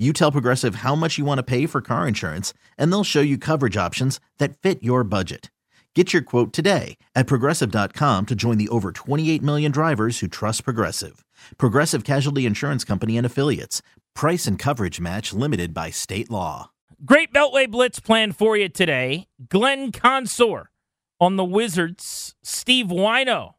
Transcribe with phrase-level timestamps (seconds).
[0.00, 3.20] you tell Progressive how much you want to pay for car insurance, and they'll show
[3.20, 5.50] you coverage options that fit your budget.
[5.94, 10.64] Get your quote today at progressive.com to join the over 28 million drivers who trust
[10.64, 11.24] Progressive.
[11.58, 13.82] Progressive Casualty Insurance Company and Affiliates.
[14.14, 16.70] Price and coverage match limited by state law.
[17.04, 19.26] Great Beltway Blitz plan for you today.
[19.48, 20.70] Glenn Consor
[21.18, 22.36] on the Wizards.
[22.42, 23.54] Steve Whyno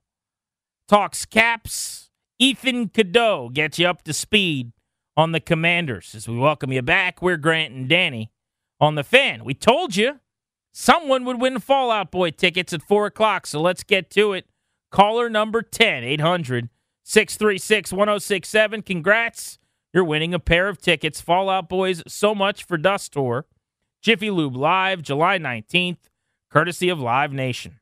[0.88, 2.10] talks caps.
[2.40, 4.72] Ethan Cadeaux gets you up to speed
[5.16, 6.16] on the Commanders.
[6.16, 8.32] As we welcome you back, we're Grant and Danny
[8.80, 9.44] on the fan.
[9.44, 10.20] We told you
[10.72, 14.46] someone would win Fall Out Boy tickets at 4 o'clock, so let's get to it.
[14.92, 16.70] Caller number 10, 800
[17.04, 18.82] 636 1067.
[18.84, 19.58] Congrats.
[19.94, 21.20] You're winning a pair of tickets.
[21.20, 23.46] Fall Out Boys, so much for Dust Tour.
[24.02, 26.10] Jiffy Lube Live, July 19th,
[26.50, 27.80] courtesy of Live Nation.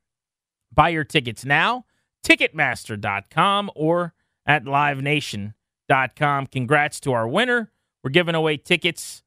[0.74, 1.86] Buy your tickets now,
[2.26, 4.14] Ticketmaster.com or
[4.46, 5.54] at Live Nation
[6.16, 6.46] com.
[6.48, 7.72] Congrats to our winner.
[8.04, 9.24] We're giving away tickets.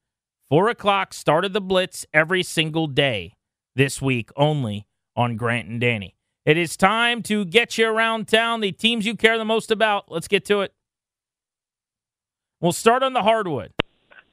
[0.49, 3.33] Four o'clock, start of the Blitz every single day
[3.75, 6.15] this week only on Grant and Danny.
[6.45, 10.11] It is time to get you around town, the teams you care the most about.
[10.11, 10.73] Let's get to it.
[12.59, 13.71] We'll start on the hardwood.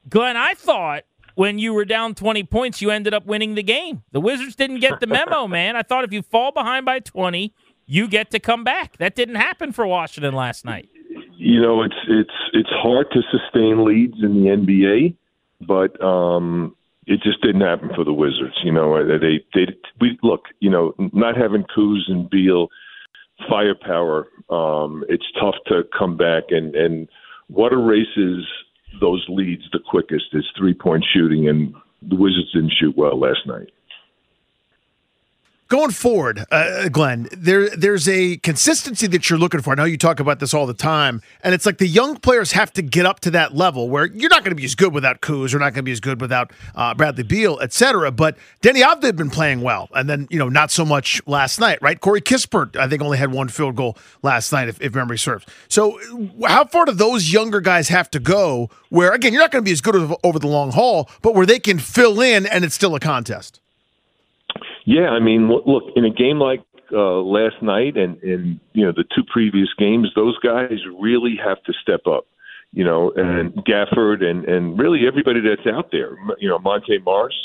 [0.09, 1.03] Glenn, I thought
[1.35, 4.03] when you were down 20 points, you ended up winning the game.
[4.11, 5.75] The Wizards didn't get the memo, man.
[5.75, 7.53] I thought if you fall behind by 20,
[7.87, 8.97] you get to come back.
[8.97, 10.90] That didn't happen for Washington last night
[11.41, 15.15] you know, it's it's it's hard to sustain leads in the NBA,
[15.65, 16.75] but um,
[17.07, 18.53] it just didn't happen for the Wizards.
[18.63, 22.67] You know, they they we look, you know, not having Kuz and Beal
[23.49, 27.09] firepower, um, it's tough to come back and and
[27.47, 28.45] what erases
[28.99, 33.47] those leads the quickest is three point shooting, and the Wizards didn't shoot well last
[33.47, 33.71] night
[35.71, 39.71] going forward, uh, Glenn, there there's a consistency that you're looking for.
[39.71, 42.51] I know you talk about this all the time, and it's like the young players
[42.51, 44.93] have to get up to that level where you're not going to be as good
[44.93, 48.11] without Kuz, you're not going to be as good without uh, Bradley Beal, etc.
[48.11, 51.79] But Deni had been playing well, and then you know not so much last night,
[51.81, 51.99] right?
[51.99, 55.45] Corey Kispert, I think, only had one field goal last night, if, if memory serves.
[55.69, 55.97] So,
[56.45, 58.69] how far do those younger guys have to go?
[58.89, 61.45] Where again, you're not going to be as good over the long haul, but where
[61.45, 63.61] they can fill in, and it's still a contest.
[64.85, 68.91] Yeah, I mean, look, in a game like uh, last night and, and you know
[68.91, 72.25] the two previous games, those guys really have to step up.
[72.73, 76.17] You know, and Gafford and and really everybody that's out there.
[76.39, 77.35] You know, Monte Morris.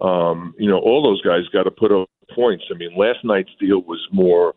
[0.00, 2.64] Um, you know, all those guys got to put up points.
[2.70, 4.54] I mean, last night's deal was more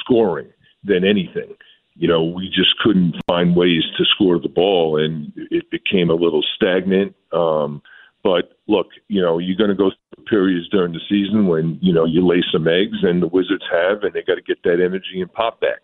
[0.00, 0.48] scoring
[0.82, 1.54] than anything.
[1.96, 6.14] You know, we just couldn't find ways to score the ball, and it became a
[6.14, 7.14] little stagnant.
[7.32, 7.82] Um,
[8.24, 11.92] but look, you know, you're going to go through periods during the season when, you
[11.92, 14.82] know, you lay some eggs and the Wizards have, and they got to get that
[14.82, 15.80] energy and pop back.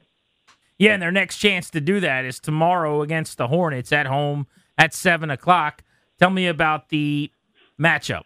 [0.78, 4.46] Yeah, and their next chance to do that is tomorrow against the Hornets at home
[4.78, 5.82] at 7 o'clock.
[6.18, 7.30] Tell me about the
[7.78, 8.24] matchup.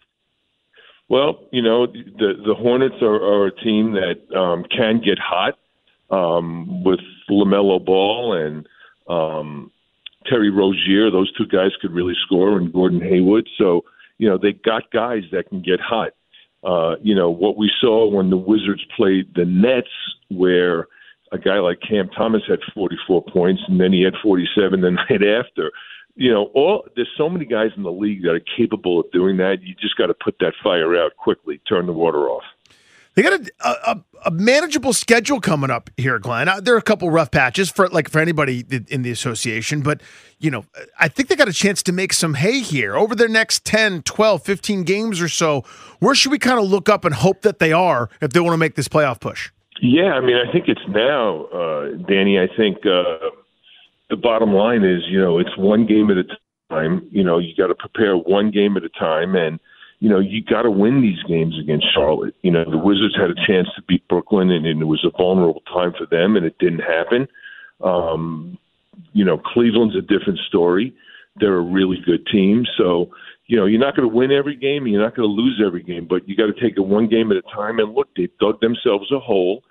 [1.08, 5.58] Well, you know, the, the Hornets are, are a team that um, can get hot
[6.10, 8.68] um, with LaMelo Ball and
[9.08, 9.72] um,
[10.26, 11.10] Terry Rozier.
[11.10, 13.48] Those two guys could really score, and Gordon Hayward.
[13.58, 13.84] So,
[14.18, 16.12] you know, they got guys that can get hot.
[16.62, 19.88] Uh, you know, what we saw when the Wizards played the Nets,
[20.28, 20.86] where
[21.32, 25.22] a guy like Cam Thomas had 44 points and then he had 47 the night
[25.26, 25.70] after.
[26.16, 29.36] You know, all there's so many guys in the league that are capable of doing
[29.38, 29.62] that.
[29.62, 32.44] You just got to put that fire out quickly, turn the water off.
[33.14, 36.48] They got a, a, a, manageable schedule coming up here, Glenn.
[36.48, 40.00] Uh, there are a couple rough patches for like for anybody in the association, but
[40.40, 40.64] you know,
[40.98, 44.02] I think they got a chance to make some hay here over their next 10,
[44.02, 45.64] 12, 15 games or so.
[46.00, 48.54] Where should we kind of look up and hope that they are if they want
[48.54, 49.52] to make this playoff push?
[49.80, 52.40] Yeah, I mean, I think it's now, uh, Danny.
[52.40, 53.30] I think uh,
[54.10, 56.24] the bottom line is, you know, it's one game at a
[56.68, 57.06] time.
[57.12, 59.60] You know, you got to prepare one game at a time, and–
[60.04, 62.34] you know, you got to win these games against Charlotte.
[62.42, 65.08] You know, the Wizards had a chance to beat Brooklyn, and, and it was a
[65.16, 67.26] vulnerable time for them, and it didn't happen.
[67.82, 68.58] Um,
[69.14, 70.94] you know, Cleveland's a different story.
[71.36, 72.66] they're a really good team.
[72.76, 73.12] So,
[73.46, 75.58] you know, you're not going to win every game, and you're not going to lose
[75.64, 77.78] every game, but you got to take it one game at a time.
[77.78, 79.64] And look, they dug themselves a hole,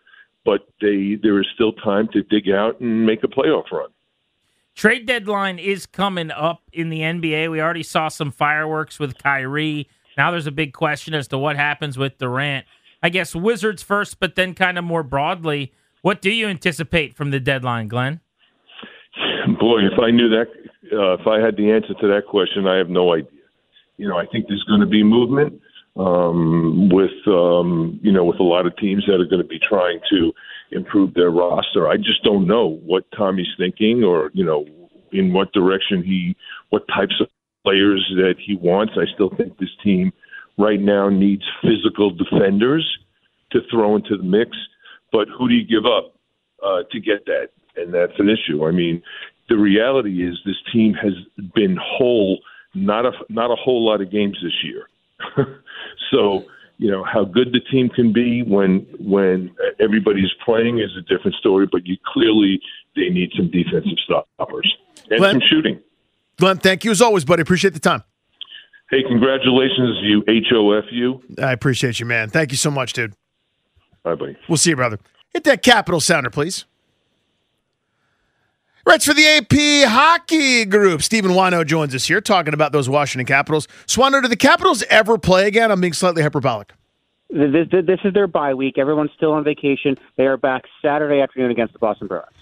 [0.44, 3.90] but they there is still time to dig out and make a playoff run.
[4.74, 7.52] Trade deadline is coming up in the NBA.
[7.52, 9.88] We already saw some fireworks with Kyrie.
[10.18, 12.66] Now there's a big question as to what happens with Durant.
[13.02, 17.32] I guess Wizards first, but then kind of more broadly, what do you anticipate from
[17.32, 18.22] the deadline, Glenn?
[19.60, 20.48] Boy, if I knew that,
[20.92, 23.30] uh, if I had the answer to that question, I have no idea.
[23.98, 25.62] You know, I think there's going to be movement
[25.96, 29.60] um, with um, you know with a lot of teams that are going to be
[29.60, 30.32] trying to
[30.72, 31.88] improve their roster.
[31.88, 34.66] I just don't know what Tommy's thinking, or you know,
[35.12, 36.36] in what direction he,
[36.70, 37.28] what types of
[37.64, 38.94] players that he wants.
[38.98, 40.12] I still think this team
[40.58, 42.86] right now needs physical defenders
[43.52, 44.52] to throw into the mix.
[45.12, 46.16] But who do you give up
[46.64, 47.50] uh, to get that?
[47.76, 48.66] And that's an issue.
[48.66, 49.02] I mean,
[49.50, 51.14] the reality is this team has
[51.54, 52.40] been whole
[52.76, 54.88] not a not a whole lot of games this year.
[56.12, 56.44] so
[56.78, 61.36] you know how good the team can be when when everybody's playing is a different
[61.38, 61.68] story.
[61.72, 62.60] But you clearly
[62.96, 64.76] they need some defensive stoppers
[65.10, 65.80] and Glenn, some shooting.
[66.44, 67.42] Glenn, thank you as always, buddy.
[67.42, 68.04] Appreciate the time.
[68.90, 71.40] Hey, congratulations, you HOFU.
[71.42, 72.30] I appreciate you, man.
[72.30, 73.14] Thank you so much, dude.
[74.04, 74.36] Bye, buddy.
[74.50, 75.00] We'll see you, brother.
[75.30, 76.66] Hit that capital sounder, please.
[78.86, 81.02] Writes for the AP Hockey Group.
[81.02, 83.66] Stephen Whyno joins us here talking about those Washington Capitals.
[83.88, 85.72] Swano, do the Capitals ever play again?
[85.72, 86.74] I'm being slightly hyperbolic.
[87.30, 88.78] This, this is their bye week.
[88.78, 89.96] Everyone's still on vacation.
[90.18, 92.36] They are back Saturday afternoon against the Boston Bruins.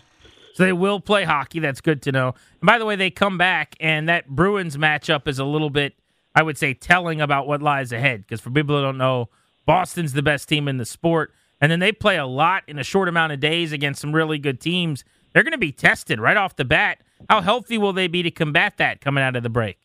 [0.53, 1.59] So they will play hockey.
[1.59, 2.35] That's good to know.
[2.61, 5.95] And by the way, they come back, and that Bruins matchup is a little bit,
[6.35, 8.21] I would say, telling about what lies ahead.
[8.21, 9.29] Because for people who don't know,
[9.65, 11.33] Boston's the best team in the sport.
[11.61, 14.39] And then they play a lot in a short amount of days against some really
[14.39, 15.03] good teams
[15.33, 16.99] they're going to be tested right off the bat.
[17.29, 19.77] How healthy will they be to combat that coming out of the break?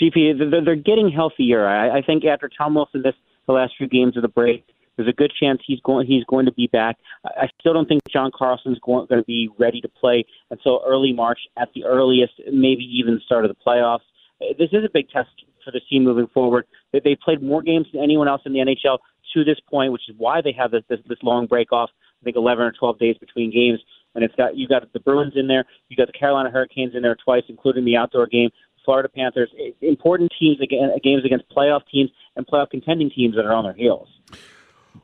[0.00, 1.66] GP, they're getting healthier.
[1.66, 3.14] I think after Tom Wilson this
[3.46, 4.66] the last few games of the break,
[4.96, 6.96] there's a good chance he's going he's going to be back.
[7.24, 11.12] I still don't think John Carlson's going, going to be ready to play until early
[11.12, 14.00] March at the earliest, maybe even start of the playoffs.
[14.40, 15.30] Uh, this is a big test
[15.64, 16.66] for the team moving forward.
[16.92, 18.98] They played more games than anyone else in the NHL
[19.34, 21.90] to this point, which is why they have this, this, this long break off.
[22.20, 23.80] I think 11 or 12 days between games
[24.14, 27.02] and it's got you got the Bruins in there, you got the Carolina Hurricanes in
[27.02, 28.50] there twice, including the outdoor game.
[28.84, 29.50] Florida Panthers,
[29.80, 33.72] important teams again, games against playoff teams and playoff contending teams that are on their
[33.72, 34.08] heels.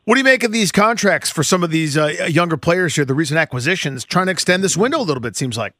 [0.05, 3.05] What do you make of these contracts for some of these uh, younger players here?
[3.05, 5.75] The recent acquisitions, trying to extend this window a little bit, seems like.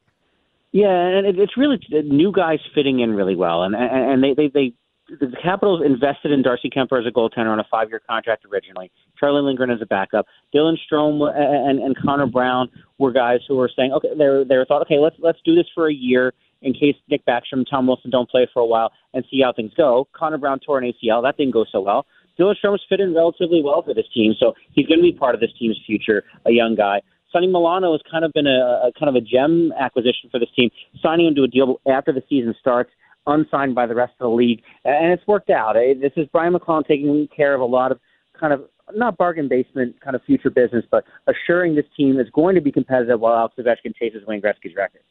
[0.73, 4.73] Yeah, and it's really new guys fitting in really well, and and they they they
[5.19, 8.93] the Capitals invested in Darcy Kuemper as a goaltender on a five-year contract originally.
[9.19, 10.27] Charlie Lindgren as a backup.
[10.55, 12.69] Dylan Strome and, and Connor Brown
[12.99, 15.57] were guys who were saying, okay, they were, they were thought, okay, let's let's do
[15.57, 18.93] this for a year in case Nick Backstrom, Tom Wilson don't play for a while
[19.15, 20.07] and see how things go.
[20.13, 21.23] Connor Brown tore an ACL.
[21.23, 22.07] That didn't go so well.
[22.41, 25.35] Dylan Strome's fit in relatively well for this team, so he's going to be part
[25.35, 27.03] of this team's future, a young guy.
[27.31, 30.49] Sonny Milano has kind of been a, a kind of a gem acquisition for this
[30.57, 30.71] team,
[31.03, 32.91] signing him to a deal after the season starts
[33.27, 35.75] unsigned by the rest of the league, and it's worked out.
[35.75, 38.01] This is Brian MacLellan taking care of a lot of
[38.39, 38.65] kind of
[38.95, 42.73] not bargain basement kind of future business, but assuring this team is going to be
[42.73, 45.03] competitive while Alex Ovechkin chases Wayne Gretzky's record.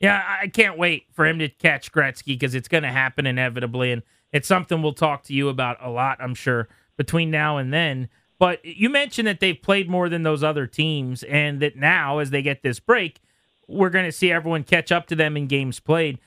[0.00, 3.90] Yeah, I can't wait for him to catch Gretzky because it's going to happen inevitably,
[3.92, 7.72] and it's something we'll talk to you about a lot, I'm sure, between now and
[7.72, 8.08] then.
[8.38, 12.30] But you mentioned that they've played more than those other teams, and that now, as
[12.30, 13.20] they get this break,
[13.66, 16.18] we're going to see everyone catch up to them in games played.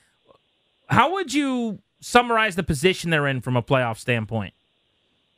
[0.88, 4.53] How would you summarize the position they're in from a playoff standpoint?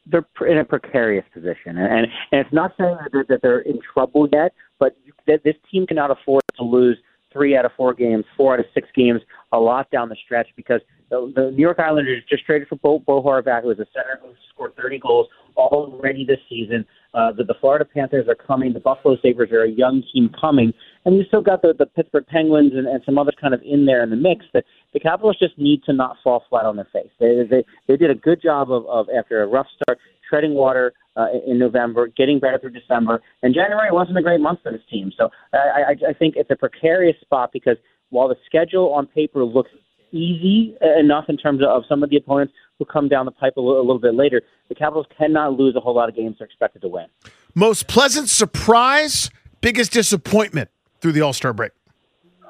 [0.05, 2.97] They're in a precarious position, and and it's not saying
[3.29, 6.97] that, they're in trouble yet, but this team cannot afford to lose
[7.31, 9.21] three out of four games, four out of six games,
[9.53, 13.21] a lot down the stretch because the, New York Islanders just traded for Bo, Bo
[13.21, 16.85] Horvat, who was a center who scored 30 goals already this season.
[17.13, 18.73] Uh, the, the Florida Panthers are coming.
[18.73, 20.73] The Buffalo Sabres are a young team coming.
[21.05, 23.85] And you still got the, the Pittsburgh Penguins and, and some others kind of in
[23.85, 26.87] there in the mix that the Capitals just need to not fall flat on their
[26.91, 27.11] face.
[27.19, 30.93] They, they, they did a good job of, of, after a rough start, treading water
[31.15, 33.21] uh, in November, getting better through December.
[33.43, 35.11] And January wasn't a great month for this team.
[35.17, 37.77] So I, I, I think it's a precarious spot because
[38.09, 39.71] while the schedule on paper looks
[40.13, 43.61] easy enough in terms of some of the opponents who come down the pipe a
[43.61, 44.41] little, a little bit later.
[44.69, 47.07] The Capitals cannot lose a whole lot of games they're expected to win.
[47.55, 49.29] Most pleasant surprise,
[49.61, 50.69] biggest disappointment
[51.01, 51.71] through the All Star break.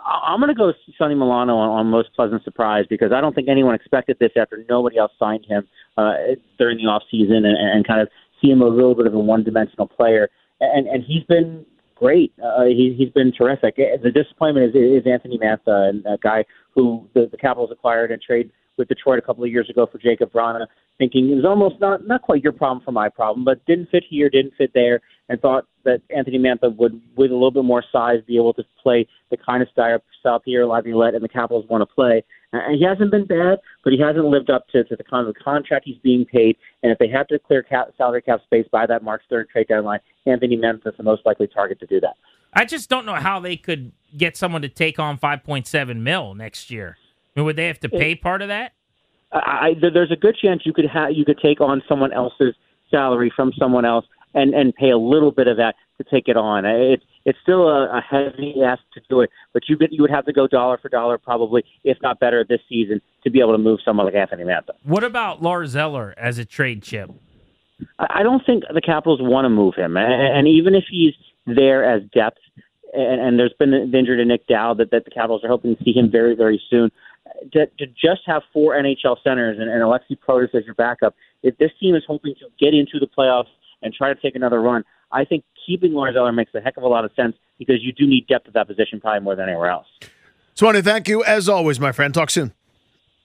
[0.05, 3.47] I'm going to go Sonny Milano on, on most pleasant surprise because I don't think
[3.47, 5.65] anyone expected this after nobody else signed him
[5.97, 6.13] uh,
[6.57, 8.09] during the off season and, and kind of
[8.41, 10.29] see him a little bit of a one dimensional player.
[10.59, 11.65] And, and he's been
[12.03, 12.33] great.
[12.43, 13.77] Uh, he, he's been terrific.
[13.77, 16.43] The disappointment is, is Anthony Mantha, and a guy
[16.75, 19.99] who the, the Capitals acquired and trade with Detroit a couple of years ago for
[19.99, 20.65] Jakub Vrana,
[20.97, 24.03] thinking it was almost not not quite your problem for my problem, but didn't fit
[24.09, 27.83] here, didn't fit there, and thought that Anthony Mantha would, with a little bit more
[27.91, 31.65] size, be able to play the kind of style South Peter Laviolette and the Capitals
[31.69, 32.23] want to play.
[32.53, 35.27] Uh, and he hasn't been bad, but he hasn't lived up to, to the kind
[35.27, 36.57] of the contract he's being paid.
[36.81, 39.67] And if they have to clear cap, salary cap space by that March 3rd trade
[39.67, 42.15] deadline, Anthony Mantha is the most likely target to do that.
[42.53, 46.69] I just don't know how they could get someone to take on 5.7 mil next
[46.69, 46.97] year.
[47.35, 48.73] I mean, would they have to pay part of that?
[49.31, 52.53] I, I, there's a good chance you could have you could take on someone else's
[52.91, 56.37] salary from someone else and and pay a little bit of that to take it
[56.37, 56.65] on.
[56.65, 60.25] It's it's still a, a heavy ask to do it, but you you would have
[60.25, 63.57] to go dollar for dollar probably, if not better, this season to be able to
[63.57, 64.71] move someone like Anthony Mantha.
[64.83, 67.11] What about Lars Eller as a trade chip?
[67.99, 71.13] I don't think the Capitals want to move him, and even if he's
[71.45, 72.39] there as depth,
[72.93, 75.75] and, and there's been the injury to Nick Dowd that, that the Capitals are hoping
[75.75, 76.91] to see him very very soon.
[77.53, 81.57] To, to just have four NHL centers and, and Alexi Protas as your backup, if
[81.57, 83.47] this team is hoping to get into the playoffs
[83.83, 86.83] and try to take another run, I think keeping Lars Eller makes a heck of
[86.83, 89.49] a lot of sense because you do need depth at that position probably more than
[89.49, 89.87] anywhere else.
[90.55, 92.13] Swanee, thank you as always, my friend.
[92.13, 92.53] Talk soon.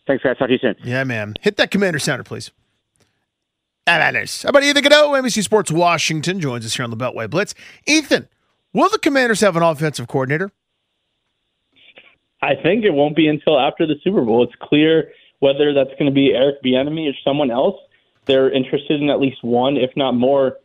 [0.07, 0.37] Thanks, guys.
[0.39, 0.75] Talk to you soon.
[0.85, 1.35] Yeah, man.
[1.41, 2.51] Hit that commander sounder, please.
[3.87, 7.55] How about Ethan Cadeaux, NBC Sports Washington, joins us here on the Beltway Blitz.
[7.87, 8.29] Ethan,
[8.75, 10.53] will the Commanders have an offensive coordinator?
[12.43, 14.45] I think it won't be until after the Super Bowl.
[14.45, 15.11] It's clear
[15.41, 17.77] whether that's going to be Eric Bieniemy or someone else.
[18.29, 20.59] They're interested in at least one, if not more,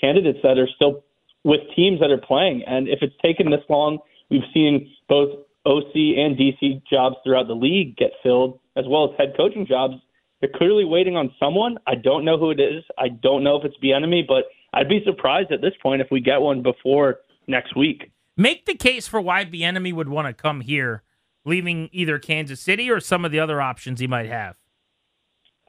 [0.00, 1.04] candidates that are still
[1.44, 2.62] with teams that are playing.
[2.66, 3.98] And if it's taken this long,
[4.30, 5.30] we've seen both
[5.66, 9.94] OC and DC jobs throughout the league get filled, as well as head coaching jobs.
[10.40, 11.78] They're clearly waiting on someone.
[11.86, 12.84] I don't know who it is.
[12.96, 16.20] I don't know if it's Bieniemy, but I'd be surprised at this point if we
[16.20, 18.12] get one before next week.
[18.36, 21.02] Make the case for why Bieniemy would want to come here,
[21.44, 24.54] leaving either Kansas City or some of the other options he might have.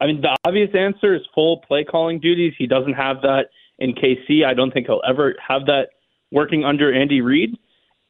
[0.00, 2.54] I mean, the obvious answer is full play calling duties.
[2.56, 4.44] He doesn't have that in KC.
[4.44, 5.90] I don't think he'll ever have that
[6.30, 7.56] working under Andy Reid.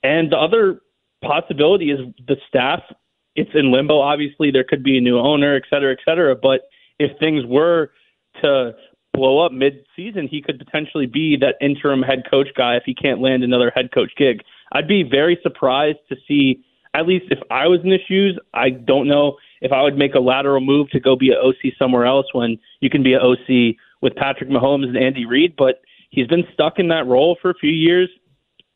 [0.02, 0.80] And the other
[1.22, 2.80] possibility is the staff.
[3.34, 3.98] It's in limbo.
[3.98, 6.34] Obviously, there could be a new owner, et cetera, et cetera.
[6.34, 6.62] But
[6.98, 7.90] if things were
[8.42, 8.72] to
[9.12, 13.20] blow up mid-season, he could potentially be that interim head coach guy if he can't
[13.20, 14.42] land another head coach gig.
[14.72, 16.62] I'd be very surprised to see.
[16.94, 20.14] At least if I was in his shoes, I don't know if I would make
[20.14, 23.20] a lateral move to go be an OC somewhere else when you can be an
[23.20, 27.50] OC with Patrick Mahomes and Andy Reid, but he's been stuck in that role for
[27.50, 28.08] a few years.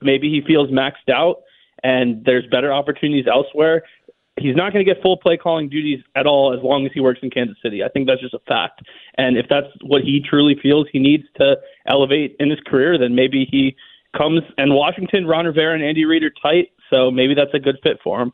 [0.03, 1.43] Maybe he feels maxed out
[1.83, 3.83] and there's better opportunities elsewhere.
[4.37, 7.01] He's not going to get full play calling duties at all as long as he
[7.01, 7.85] works in Kansas City.
[7.85, 8.83] I think that's just a fact.
[9.17, 13.15] And if that's what he truly feels he needs to elevate in his career, then
[13.15, 13.77] maybe he
[14.17, 17.79] comes and Washington, Ron Rivera, and Andy Reid are tight, so maybe that's a good
[17.83, 18.33] fit for him.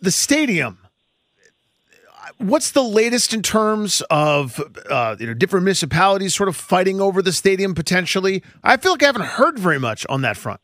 [0.00, 0.85] The stadium
[2.38, 7.22] what's the latest in terms of uh, you know different municipalities sort of fighting over
[7.22, 8.42] the stadium potentially?
[8.62, 10.60] I feel like I haven't heard very much on that front.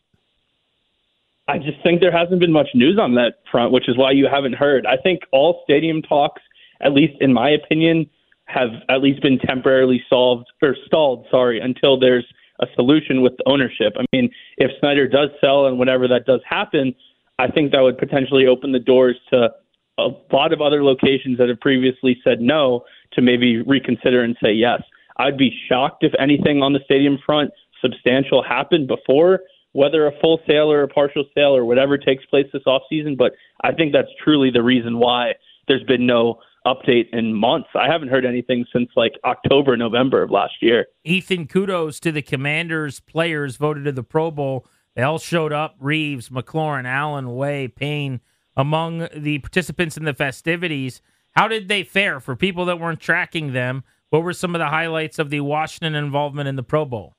[1.49, 4.29] I just think there hasn't been much news on that front, which is why you
[4.31, 4.87] haven't heard.
[4.87, 6.41] I think all stadium talks,
[6.81, 8.09] at least in my opinion,
[8.47, 11.27] have at least been temporarily solved or stalled.
[11.31, 12.27] Sorry, until there's
[12.61, 13.95] a solution with ownership.
[13.99, 16.95] I mean, if Snyder does sell and whenever that does happen,
[17.39, 19.51] I think that would potentially open the doors to
[19.99, 24.53] a lot of other locations that have previously said no to maybe reconsider and say
[24.53, 24.83] yes.
[25.19, 29.41] I'd be shocked if anything on the stadium front substantial happened before,
[29.73, 33.17] whether a full sale or a partial sale or whatever takes place this offseason.
[33.17, 33.33] But
[33.63, 35.33] I think that's truly the reason why
[35.69, 37.69] there's been no update in months.
[37.75, 40.87] I haven't heard anything since like October, November of last year.
[41.05, 44.67] Ethan, kudos to the Commanders players voted to the Pro Bowl.
[44.95, 48.21] They all showed up Reaves, McLaurin, Allen, Way, Payne
[48.57, 51.01] among the participants in the festivities.
[51.33, 53.85] How did they fare for people that weren't tracking them?
[54.11, 57.15] What were some of the highlights of the Washington involvement in the Pro Bowl?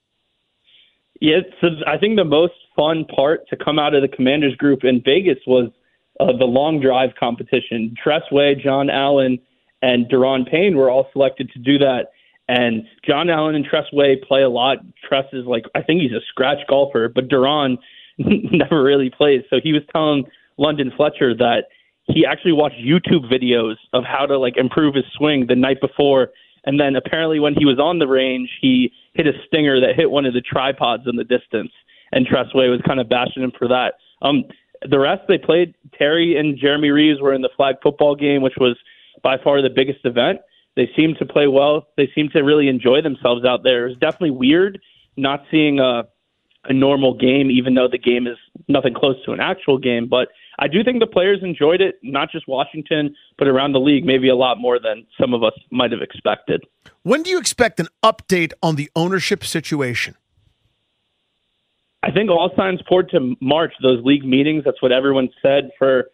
[1.20, 4.84] Yeah, so I think the most fun part to come out of the Commanders group
[4.84, 5.72] in Vegas was
[6.20, 7.96] uh, the long drive competition.
[8.02, 9.40] Tress Way, John Allen,
[9.82, 12.12] and Daron Payne were all selected to do that.
[12.48, 14.80] And John Allen and Tress Way play a lot.
[15.08, 17.78] Tress is like, I think he's a scratch golfer, but Daron
[18.18, 19.44] never really plays.
[19.50, 20.26] So he was telling
[20.58, 21.66] London Fletcher that
[22.06, 26.30] he actually watched YouTube videos of how to like improve his swing the night before,
[26.66, 30.12] and then apparently when he was on the range, he hit a stinger that hit
[30.12, 31.72] one of the tripods in the distance,
[32.12, 33.96] and Tress Way was kind of bashing him for that.
[34.22, 34.46] Um,
[34.90, 35.76] the rest they played.
[35.98, 38.78] Terry and Jeremy Reaves were in the flag football game, which was
[39.22, 40.40] by far the biggest event.
[40.76, 41.88] They seemed to play well.
[41.96, 43.86] They seemed to really enjoy themselves out there.
[43.86, 44.80] It was definitely weird
[45.16, 46.04] not seeing a
[46.66, 48.38] a normal game, even though the game is
[48.70, 50.08] nothing close to an actual game.
[50.08, 50.30] But
[50.60, 54.30] I do think the players enjoyed it, not just Washington, but around the league, maybe
[54.30, 56.64] a lot more than some of us might have expected.
[57.02, 60.16] When do you expect an update on the ownership situation?
[62.04, 64.64] I think all signs point to March, those league meetings.
[64.66, 66.10] That's what everyone said for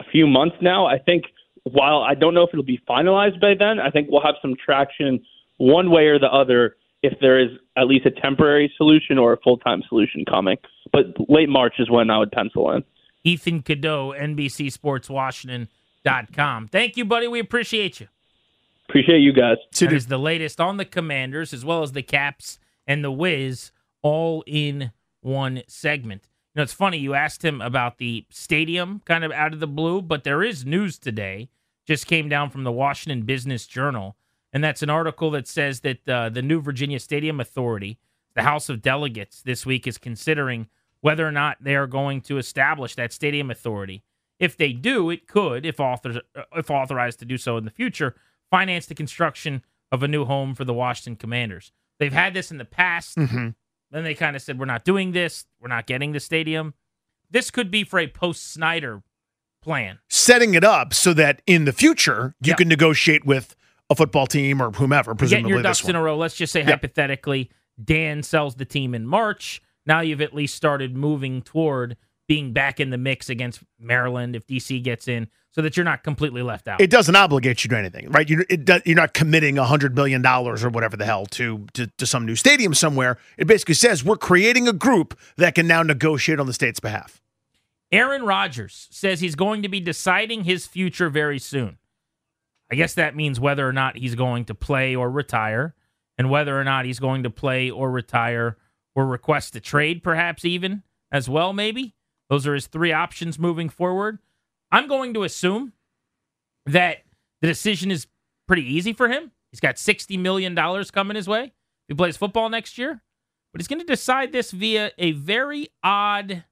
[0.00, 0.86] a few months now.
[0.86, 1.24] I think
[1.64, 4.54] while I don't know if it'll be finalized by then, I think we'll have some
[4.56, 5.22] traction
[5.58, 9.36] one way or the other if there is at least a temporary solution or a
[9.40, 10.56] full time solution coming.
[10.92, 12.82] But late March is when I would pencil in.
[13.24, 16.68] Ethan Cadeaux, NBC Sports Washington.com.
[16.68, 17.26] Thank you, buddy.
[17.26, 18.08] We appreciate you.
[18.88, 19.56] Appreciate you guys.
[19.80, 23.72] That is the latest on the Commanders as well as the Caps and the Wiz
[24.02, 26.28] all in one segment.
[26.54, 29.66] You know, it's funny, you asked him about the stadium kind of out of the
[29.66, 31.48] blue, but there is news today,
[31.86, 34.16] just came down from the Washington Business Journal,
[34.52, 37.98] and that's an article that says that uh, the new Virginia Stadium Authority,
[38.34, 40.68] the House of Delegates, this week is considering
[41.04, 44.02] whether or not they are going to establish that stadium authority.
[44.38, 46.22] If they do, it could, if, author,
[46.56, 48.14] if authorized to do so in the future,
[48.50, 51.72] finance the construction of a new home for the Washington Commanders.
[51.98, 53.18] They've had this in the past.
[53.18, 53.48] Mm-hmm.
[53.90, 55.44] Then they kind of said, we're not doing this.
[55.60, 56.72] We're not getting the stadium.
[57.30, 59.02] This could be for a post Snyder
[59.62, 59.98] plan.
[60.08, 62.56] Setting it up so that in the future you Yep.
[62.56, 63.54] can negotiate with
[63.90, 66.16] a football team or whomever, presumably your this ducks in a row.
[66.16, 66.68] Let's just say Yep.
[66.68, 67.50] hypothetically,
[67.82, 69.60] Dan sells the team in March.
[69.86, 74.46] Now you've at least started moving toward being back in the mix against Maryland if
[74.46, 76.80] DC gets in, so that you're not completely left out.
[76.80, 78.28] It doesn't obligate you to anything, right?
[78.28, 81.66] You, it, do- you're not committing a hundred million dollars or whatever the hell to,
[81.74, 83.18] to to some new stadium somewhere.
[83.36, 87.20] It basically says we're creating a group that can now negotiate on the state's behalf.
[87.92, 91.78] Aaron Rodgers says he's going to be deciding his future very soon.
[92.72, 95.74] I guess that means whether or not he's going to play or retire,
[96.16, 98.56] and whether or not he's going to play or retire
[98.94, 101.94] or request a trade, perhaps even as well, maybe.
[102.30, 104.18] Those are his three options moving forward.
[104.70, 105.72] I'm going to assume
[106.66, 106.98] that
[107.40, 108.06] the decision is
[108.46, 109.32] pretty easy for him.
[109.50, 111.52] He's got $60 million coming his way
[111.88, 113.02] he plays football next year,
[113.52, 116.44] but he's going to decide this via a very odd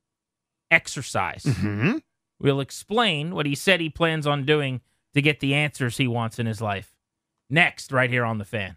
[0.71, 1.45] exercise.
[1.45, 1.99] Mm-hmm.
[2.41, 4.81] We'll explain what he said he plans on doing
[5.15, 6.95] to get the answers he wants in his life.
[7.49, 8.77] Next, right here on The Fan.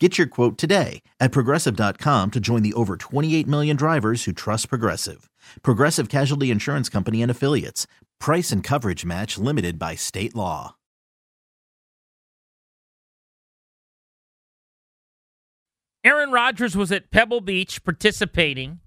[0.00, 4.68] Get your quote today at progressive.com to join the over 28 million drivers who trust
[4.68, 5.28] Progressive.
[5.62, 7.88] Progressive Casualty Insurance Company and Affiliates.
[8.20, 10.76] Price and coverage match limited by state law.
[16.04, 18.78] Aaron Rodgers was at Pebble Beach participating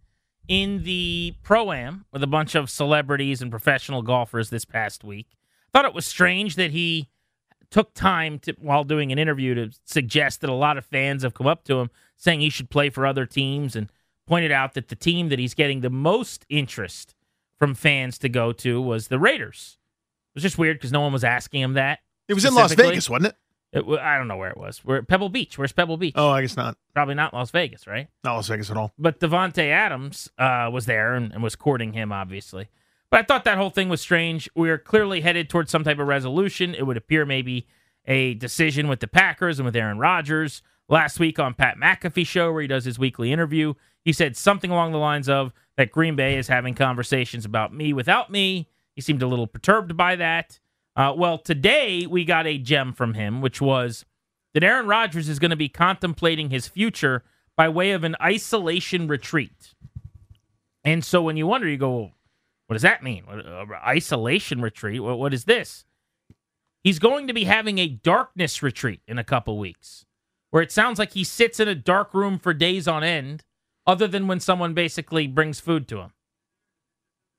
[0.47, 5.27] in the Pro Am with a bunch of celebrities and professional golfers this past week.
[5.73, 7.09] Thought it was strange that he
[7.71, 11.33] took time to while doing an interview to suggest that a lot of fans have
[11.33, 13.89] come up to him saying he should play for other teams and
[14.27, 17.15] pointed out that the team that he's getting the most interest
[17.57, 19.77] from fans to go to was the Raiders.
[20.31, 21.99] It was just weird because no one was asking him that.
[22.27, 22.73] It was in Las.
[22.73, 23.35] Vegas, wasn't it?
[23.73, 24.83] It I don't know where it was.
[24.83, 25.57] We're at Pebble Beach.
[25.57, 26.13] Where's Pebble Beach?
[26.15, 26.77] Oh, I guess not.
[26.93, 28.07] Probably not Las Vegas, right?
[28.23, 28.91] Not Las Vegas at all.
[28.97, 32.69] But Davante Adams uh, was there and, and was courting him, obviously.
[33.11, 34.49] But I thought that whole thing was strange.
[34.55, 36.73] We are clearly headed towards some type of resolution.
[36.73, 37.67] It would appear maybe
[38.05, 40.63] a decision with the Packers and with Aaron Rodgers.
[40.87, 44.71] Last week on Pat McAfee show, where he does his weekly interview, he said something
[44.71, 48.69] along the lines of that Green Bay is having conversations about me without me.
[48.95, 50.59] He seemed a little perturbed by that.
[50.95, 54.05] Uh, well, today we got a gem from him, which was
[54.53, 57.23] that Aaron Rodgers is going to be contemplating his future
[57.55, 59.73] by way of an isolation retreat.
[60.83, 62.11] And so when you wonder, you go,
[62.71, 63.25] what does that mean?
[63.27, 65.03] Uh, isolation retreat?
[65.03, 65.83] What, what is this?
[66.81, 70.05] He's going to be having a darkness retreat in a couple weeks
[70.51, 73.43] where it sounds like he sits in a dark room for days on end,
[73.85, 76.13] other than when someone basically brings food to him.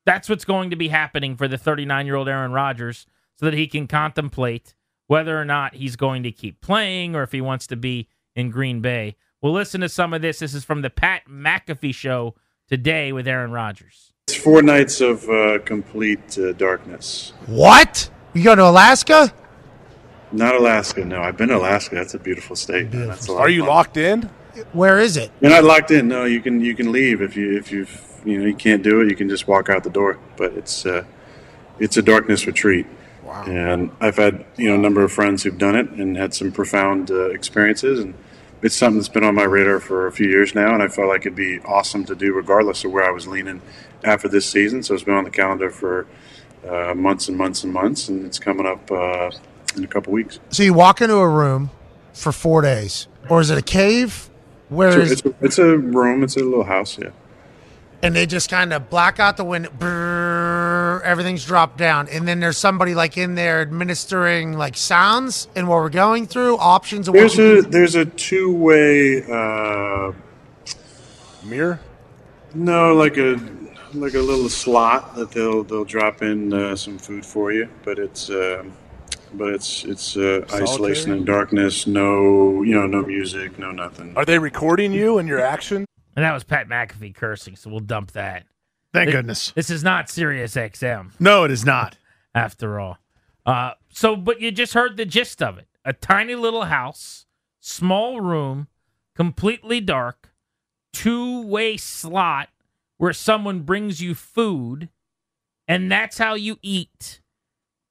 [0.05, 3.55] That's what's going to be happening for the 39 year old Aaron Rodgers so that
[3.55, 4.75] he can contemplate
[5.07, 8.51] whether or not he's going to keep playing or if he wants to be in
[8.51, 9.17] Green Bay.
[9.41, 10.41] We'll listen to some of this.
[10.41, 12.35] This is from the Pat McAfee show
[12.69, 14.12] today with Aaron Rodgers.
[14.29, 17.33] It's four nights of uh, complete uh, darkness.
[17.47, 18.09] What?
[18.35, 19.33] You go to Alaska?
[20.31, 21.21] Not Alaska, no.
[21.21, 21.97] I've been to Alaska.
[21.97, 22.93] That's a beautiful state.
[22.93, 23.09] man.
[23.09, 23.69] That's a Are you fun.
[23.69, 24.23] locked in?
[24.73, 25.33] Where is it?
[25.41, 26.07] You're not locked in.
[26.07, 27.87] No, you can you can leave if you if you
[28.25, 29.11] you know you can't do it.
[29.11, 30.19] You can just walk out the door.
[30.37, 31.05] But it's uh,
[31.81, 32.87] it's a darkness retreat.
[33.25, 33.43] Wow.
[33.45, 36.53] And I've had you know a number of friends who've done it and had some
[36.53, 37.99] profound uh, experiences.
[38.01, 38.15] And
[38.63, 40.73] it's something that's been on my radar for a few years now.
[40.75, 43.61] And I felt like it'd be awesome to do regardless of where I was leaning
[44.05, 44.83] after this season.
[44.83, 46.07] So it's been on the calendar for
[46.69, 49.31] uh, months and months and months, and it's coming up uh,
[49.77, 50.39] in a couple weeks.
[50.51, 51.71] So you walk into a room
[52.13, 54.29] for four days, or is it a cave?
[54.69, 56.23] Where So is it's, a, it's a room.
[56.23, 56.99] It's a little house.
[56.99, 57.11] Yeah.
[58.03, 62.41] and they just kind of black out the window, brrr, everything's dropped down, and then
[62.41, 67.07] there's somebody like in there administering like sounds and what we're going through, options.
[67.09, 69.23] Of There's you a can- there's a two way.
[69.25, 70.13] Uh,
[71.45, 71.81] Mirror?
[72.55, 73.41] no, like a
[73.95, 77.99] like a little slot that they'll they'll drop in uh, some food for you, but
[77.99, 78.31] it's.
[78.31, 78.73] um
[79.35, 81.87] but it's it's uh, isolation and darkness.
[81.87, 84.13] No, you know, no music, no nothing.
[84.15, 85.87] Are they recording you and your action?
[86.15, 88.45] And that was Pat McAfee cursing, so we'll dump that.
[88.93, 89.51] Thank Th- goodness.
[89.53, 91.13] This is not Sirius XM.
[91.19, 91.97] No, it is not.
[92.35, 92.99] after all.
[93.47, 95.67] Uh, so, but you just heard the gist of it.
[95.83, 97.25] A tiny little house,
[97.59, 98.69] small room,
[99.17, 100.29] completely dark,
[100.93, 102.51] two way slot
[103.03, 104.89] where someone brings you food,
[105.67, 107.21] and that's how you eat.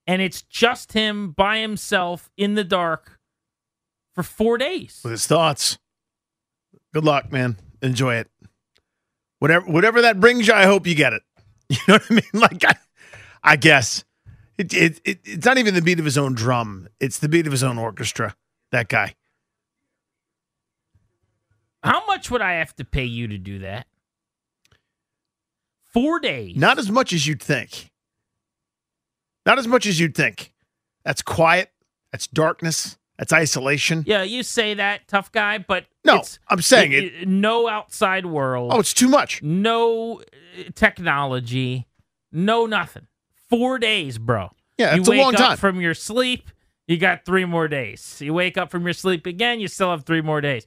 [0.08, 3.20] And it's just him by himself in the dark
[4.16, 5.02] for four days.
[5.04, 5.78] With his thoughts.
[6.94, 7.58] Good luck, man.
[7.82, 8.30] Enjoy it.
[9.40, 11.24] Whatever whatever that brings you, I hope you get it.
[11.70, 12.24] You know what I mean?
[12.34, 12.76] Like I,
[13.44, 14.06] I guess.
[14.58, 16.88] It, it, it it's not even the beat of his own drum.
[17.02, 18.34] It's the beat of his own orchestra.
[18.72, 19.16] That guy.
[21.84, 23.88] How much would I have to pay you to do that?
[25.94, 26.56] Four days.
[26.56, 27.90] Not as much as you'd think.
[29.46, 30.54] Not as much as you'd think.
[31.04, 31.72] That's quiet.
[32.12, 32.98] That's darkness.
[33.18, 34.04] That's isolation.
[34.08, 38.72] Yeah, you say that, tough guy, but No, I'm saying it- No outside world.
[38.74, 39.44] Oh, it's too much.
[39.44, 41.88] No uh, technology.
[42.32, 43.08] No nothing.
[43.50, 44.52] Four days, bro.
[44.78, 45.58] Yeah, you it's a wake long up time.
[45.58, 46.50] from your sleep.
[46.88, 48.20] You got three more days.
[48.22, 49.60] You wake up from your sleep again.
[49.60, 50.66] You still have three more days.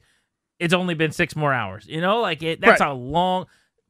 [0.59, 1.85] It's only been six more hours.
[1.87, 2.89] You know, like it, that's Right.
[2.89, 3.47] a long.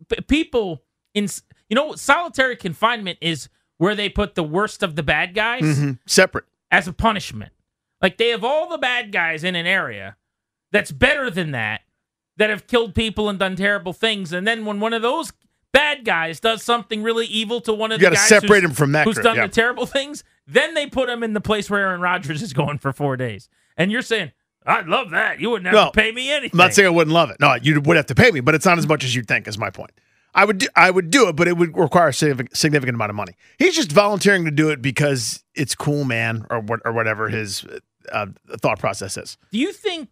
[0.09, 0.81] p- People
[1.15, 1.27] in
[1.69, 5.97] you know solitary confinement is where they put the worst of the bad guys Mhm.
[6.05, 6.45] Separate.
[6.69, 7.51] as a punishment.
[8.01, 10.15] Like they have all the bad guys in an area
[10.71, 11.81] that's better than that
[12.37, 15.31] that have killed people and done terrible things, and then when one of those
[15.71, 18.75] bad guys does something really evil to one of You the guys separate who's, him
[18.75, 19.47] from that who's group, done yeah.
[19.47, 22.77] the terrible things, then they put him in the place where Aaron Rodgers is going
[22.77, 24.31] for four days, and you're saying.
[24.67, 25.39] I'd love that.
[25.39, 26.49] You wouldn't have No, to pay me anything.
[26.59, 27.37] I'm not saying I wouldn't love it.
[27.39, 29.47] No, you would have to pay me, but it's not as much as you'd think.
[29.47, 29.91] Is my point.
[30.35, 33.15] I would do, I would do it, but it would require a significant, amount of
[33.15, 33.35] money.
[33.57, 37.65] He's just volunteering to do it because it's cool, man, or what or whatever his
[38.11, 38.27] uh,
[38.61, 39.37] thought process is.
[39.51, 40.09] Do you think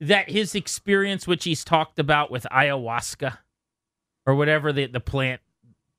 [0.00, 3.38] that his experience, which he's talked about with ayahuasca
[4.26, 5.40] or whatever the, the plant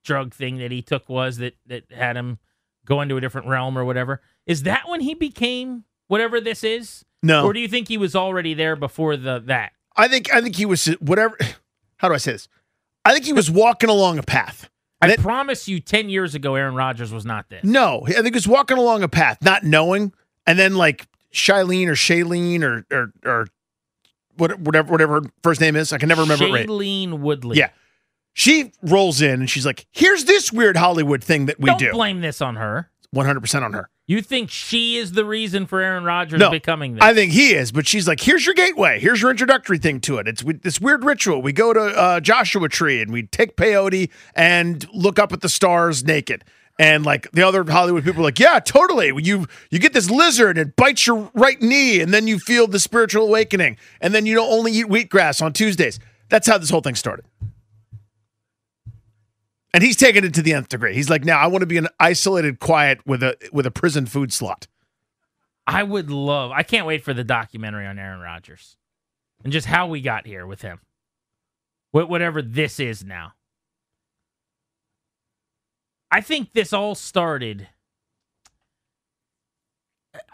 [0.03, 2.37] drug thing that he took was that, that had him
[2.85, 7.05] go into a different realm or whatever, is that when he became whatever this is?
[7.23, 7.45] No.
[7.45, 9.71] Or do you think he was already there before the that?
[9.95, 11.37] I think I think he was whatever.
[11.97, 12.49] How do I say this?
[13.05, 14.69] I think he was walking along a path.
[15.01, 17.63] I promise you, 10 years ago, Aaron Rodgers was not this.
[17.63, 20.11] No, I think he was walking along a path, not knowing,
[20.47, 23.47] and then like Shailene or Shailene or or or
[24.37, 25.93] whatever whatever her first name is.
[25.93, 26.67] I can never remember it right.
[26.67, 27.57] Shailene Woodley.
[27.57, 27.69] Yeah.
[28.33, 31.91] She rolls in and she's like, "Here's this weird Hollywood thing that we Don't do."
[31.91, 32.89] blame this on her.
[33.13, 33.89] 100% on her.
[34.07, 37.03] You think she is the reason for Aaron Rodgers No, becoming this?
[37.03, 38.99] I think he is, but she's like, "Here's your gateway.
[38.99, 40.27] Here's your introductory thing to it.
[40.27, 41.41] It's this weird ritual.
[41.41, 45.49] We go to uh, Joshua Tree and we take peyote and look up at the
[45.49, 46.43] stars naked."
[46.77, 49.11] And like the other Hollywood people are like, "Yeah, totally.
[49.23, 52.67] You you get this lizard and it bites your right knee, and then you feel
[52.67, 56.69] the spiritual awakening, and then you don't only eat wheatgrass on Tuesdays." That's how this
[56.69, 57.25] whole thing started.
[59.75, 60.93] And he's taking it to the nth degree.
[60.95, 64.05] He's like, now I want to be an isolated quiet with a with a prison
[64.05, 64.67] food slot.
[65.67, 66.51] I would love.
[66.51, 68.77] I can't wait for the documentary on Aaron Rodgers
[69.43, 70.79] and just how we got here with him.
[71.91, 73.33] Wh- Whatever this is now.
[76.09, 77.67] I think this all started.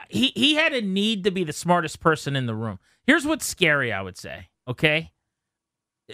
[0.07, 2.77] He he had a need to be the smartest person in the room.
[3.07, 4.49] Here's what's scary, I would say.
[4.67, 5.13] Okay,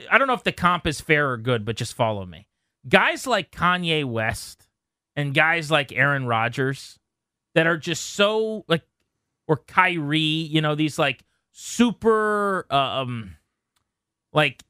[0.10, 2.48] I don't know if the comp is fair or good, but just follow me.
[2.88, 4.68] Guys like Kanye West
[5.16, 7.00] and guys like Aaron Rodgers
[7.56, 8.84] that are just so like
[9.48, 13.36] or Kyrie, you know, these like super uh, um
[14.32, 14.64] like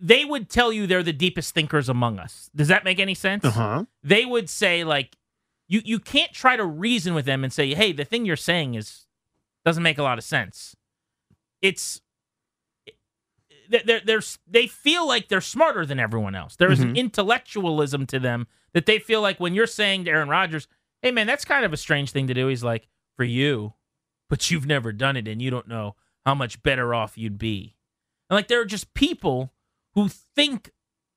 [0.00, 2.50] they would tell you they're the deepest thinkers among us.
[2.54, 3.44] Does that make any sense?
[3.44, 3.84] Uh-huh.
[4.02, 5.16] They would say like
[5.68, 8.74] you you can't try to reason with them and say, "Hey, the thing you're saying
[8.74, 9.06] is
[9.64, 10.74] doesn't make a lot of sense."
[11.62, 12.00] It's
[13.68, 16.56] they're, they're, they feel like they're smarter than everyone else.
[16.56, 16.96] There is an mm-hmm.
[16.96, 20.68] intellectualism to them that they feel like when you're saying to Aaron Rodgers,
[21.02, 23.74] "Hey, man, that's kind of a strange thing to do," he's like, "For you,
[24.28, 27.76] but you've never done it, and you don't know how much better off you'd be."
[28.28, 29.52] And like there are just people
[29.94, 30.70] who think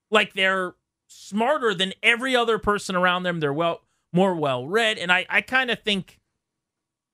[0.09, 0.75] like they're
[1.07, 3.39] smarter than every other person around them.
[3.39, 3.81] They're well
[4.13, 6.19] more well read, and I I kind of think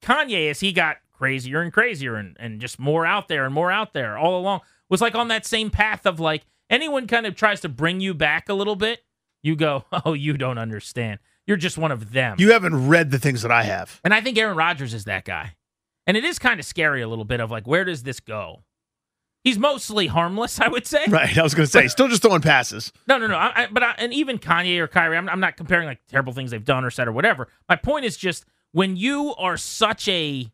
[0.02, 3.72] Kanye as he got crazier and crazier and and just more out there and more
[3.72, 7.36] out there all along was like on that same path of like anyone kind of
[7.36, 9.04] tries to bring you back a little bit,
[9.44, 11.20] you go, oh, you don't understand.
[11.46, 12.36] You're just one of them.
[12.40, 14.02] You haven't read the things that I have.
[14.04, 15.56] And I think Aaron Rodgers is that guy.
[16.06, 18.64] And it is kind of scary a little bit of like, where does this go?
[19.44, 21.06] He's mostly harmless, I would say.
[21.08, 21.38] Right.
[21.38, 22.92] I was going to say, still just throwing passes.
[23.08, 23.36] No, no, no.
[23.36, 26.34] I, I, but I, and even Kanye or Kyrie, I'm, I'm not comparing like terrible
[26.34, 27.48] things they've done or said or whatever.
[27.70, 30.52] My point is just when you are such a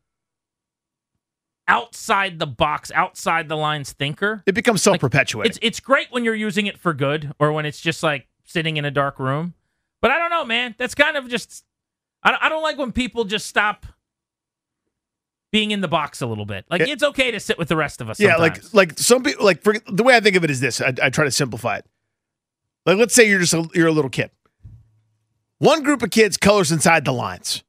[1.67, 5.49] outside the box, outside the lines thinker, It becomes self perpetuating.
[5.49, 8.78] it's it's great when you're using it for good or when it's just like sitting
[8.78, 9.54] in a dark room.
[10.02, 10.76] But I don't know, man.
[10.78, 11.63] That's kind of just
[12.23, 13.86] I, I don't like when people just stop
[15.52, 16.65] being in the box a little bit.
[16.69, 16.88] Like Yeah.
[16.93, 18.19] it's okay to sit with the rest of us.
[18.19, 20.82] Yeah, like like some people like for, the way I think of it is this.
[20.82, 21.86] I, I try to simplify it.
[22.86, 24.32] Like let's say you're just a, you're a little kid.
[25.60, 27.63] One group of kids colors inside the lines.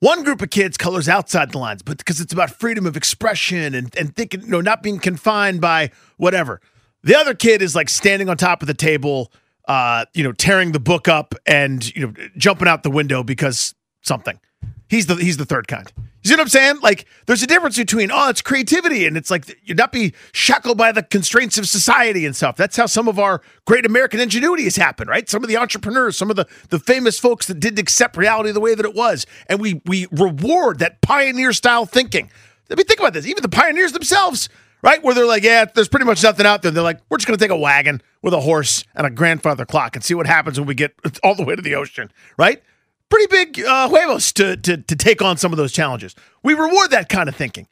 [0.00, 3.74] One group of kids colors outside the lines, but because it's about freedom of expression
[3.74, 6.60] and and thinking, you know, not being confined by whatever.
[7.02, 9.30] The other kid is like standing on top of the table,
[9.68, 13.74] uh, you know, tearing the book up and you know jumping out the window because
[14.00, 14.40] something.
[14.88, 15.92] He's the he's the third kind.
[16.22, 16.80] You see what I'm saying?
[16.82, 20.76] Like, there's a difference between oh, it's creativity, and it's like you'd not be shackled
[20.76, 22.56] by the constraints of society and stuff.
[22.56, 25.28] That's how some of our great American ingenuity has happened, right?
[25.28, 28.60] Some of the entrepreneurs, some of the the famous folks that didn't accept reality the
[28.60, 32.30] way that it was, and we we reward that pioneer style thinking.
[32.70, 33.26] I mean, think about this.
[33.26, 34.48] Even the pioneers themselves,
[34.82, 35.02] right?
[35.02, 36.70] Where they're like, yeah, there's pretty much nothing out there.
[36.70, 39.64] They're like, we're just going to take a wagon with a horse and a grandfather
[39.64, 42.62] clock and see what happens when we get all the way to the ocean, right?
[43.10, 46.14] Pretty big uh, huevos to, to, to take on some of those challenges.
[46.42, 47.66] We reward that kind of thinking.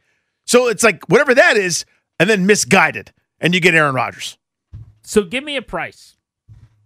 [0.44, 1.84] So it's like whatever that is,
[2.18, 4.36] and then misguided, and you get Aaron Rodgers.
[5.02, 6.16] So give me a price.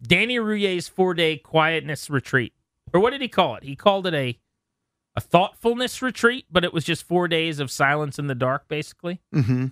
[0.03, 2.53] Danny Rouhier's four day quietness retreat.
[2.93, 3.63] Or what did he call it?
[3.63, 4.39] He called it a
[5.15, 9.21] a thoughtfulness retreat, but it was just four days of silence in the dark, basically.
[9.35, 9.67] Mm-hmm.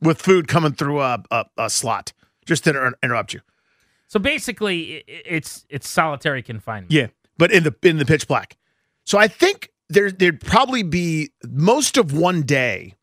[0.00, 2.12] With food coming through a, a, a slot,
[2.44, 3.40] just to inter- interrupt you.
[4.06, 6.92] So basically, it's it's solitary confinement.
[6.92, 8.56] Yeah, but in the in the pitch black.
[9.04, 12.94] So I think there there'd probably be most of one day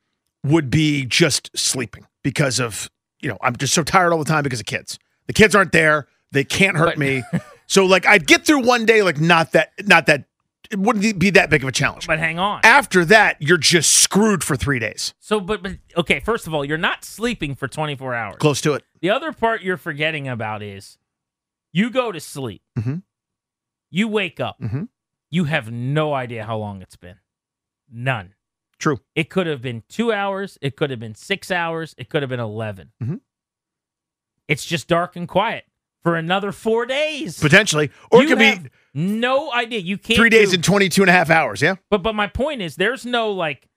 [0.43, 2.89] would be just sleeping because of
[3.21, 5.00] you know I'm just so tired all the time because of kids.
[5.28, 6.08] The kids aren't there.
[6.32, 7.24] They can't hurt me.
[7.67, 10.26] so like I'd get through one day like not that not that
[10.71, 12.08] it wouldn't be that big of a challenge.
[12.08, 12.62] But hang on.
[12.63, 15.13] After that, you're just screwed for three days.
[15.19, 16.19] So, but but okay.
[16.19, 18.36] First of all, you're not sleeping for 24 hours.
[18.39, 18.84] Close to it.
[19.00, 20.98] The other part you're forgetting about is
[21.71, 22.62] you go to sleep.
[22.78, 23.04] Mhm.
[23.95, 24.60] You wake up.
[24.60, 24.89] Mhm.
[25.31, 27.15] You have no idea how long it's been.
[27.89, 28.34] None.
[28.77, 28.99] True.
[29.15, 30.58] It could have been two hours.
[30.62, 31.95] It could have been six hours.
[31.97, 32.91] It could have been 11.
[33.01, 33.21] Mhm.
[34.47, 35.65] It's just dark and quiet
[36.03, 37.39] for another four days.
[37.39, 37.89] Potentially.
[38.12, 39.79] Or You it could have be no idea.
[39.79, 41.62] You can't three days do- and 22 and a half hours.
[41.62, 41.75] Yeah.
[41.89, 43.67] but but my point is, there's no like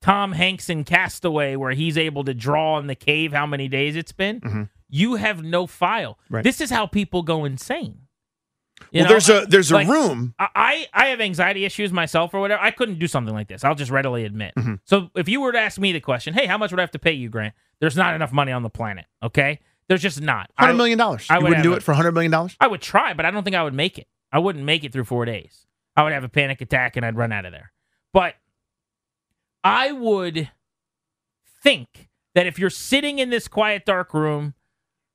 [0.00, 3.68] Tom Hanks in Cast Away where he's able to draw in the cave how many
[3.68, 4.40] days it's been.
[4.40, 4.68] Mhm.
[4.88, 6.18] You have no file.
[6.28, 6.44] Right.
[6.44, 8.01] This is how people go insane.
[8.92, 10.34] Well, know, there's a there's a room.
[10.38, 12.62] I I I have anxiety issues myself or whatever.
[12.62, 13.64] I couldn't do something like this.
[13.64, 14.54] I'll just readily admit.
[14.58, 14.74] Mm-hmm.
[14.84, 16.90] So if you were to ask me the question, hey, how much would I have
[16.92, 17.54] to pay you, Grant?
[17.80, 19.06] There's not enough money on the planet.
[19.22, 20.50] Okay, there's just not.
[20.58, 21.26] Hundred million dollars.
[21.30, 22.56] I You would wouldn't have do it for hundred million dollars.
[22.60, 24.08] I would try, but I don't think I would make it.
[24.30, 25.66] I wouldn't make it through four days.
[25.96, 27.72] I would have a panic attack and I'd run out of there.
[28.12, 28.34] But
[29.62, 30.50] I would
[31.62, 34.54] think that if you're sitting in this quiet, dark room,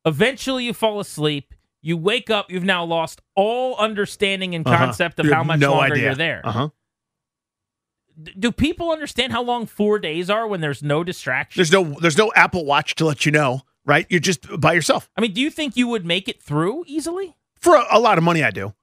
[0.06, 4.78] eventually you fall asleep, You wake up, you've now lost all understanding and Uh-huh.
[4.78, 6.04] concept of how much no longer idea.
[6.06, 6.42] you're there.
[6.44, 6.70] Uh-huh.
[8.22, 11.60] D- Do people understand how long four days are when there's no distraction?
[11.60, 14.06] There's no there's no Apple Watch to let you know, right?
[14.10, 15.10] You're just by yourself.
[15.16, 17.36] I mean, do you think you would make it through easily?
[17.60, 18.74] For a, a lot of money, I do.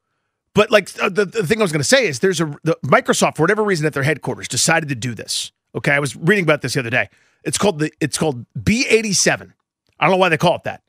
[0.55, 2.79] But like uh, the, the thing I was going to say is, there's a the
[2.85, 5.51] Microsoft for whatever reason at their headquarters decided to do this.
[5.75, 7.09] Okay, I was reading about this the other day.
[7.43, 9.53] It's called the it's called B87.
[9.99, 10.83] I don't know why they call it that.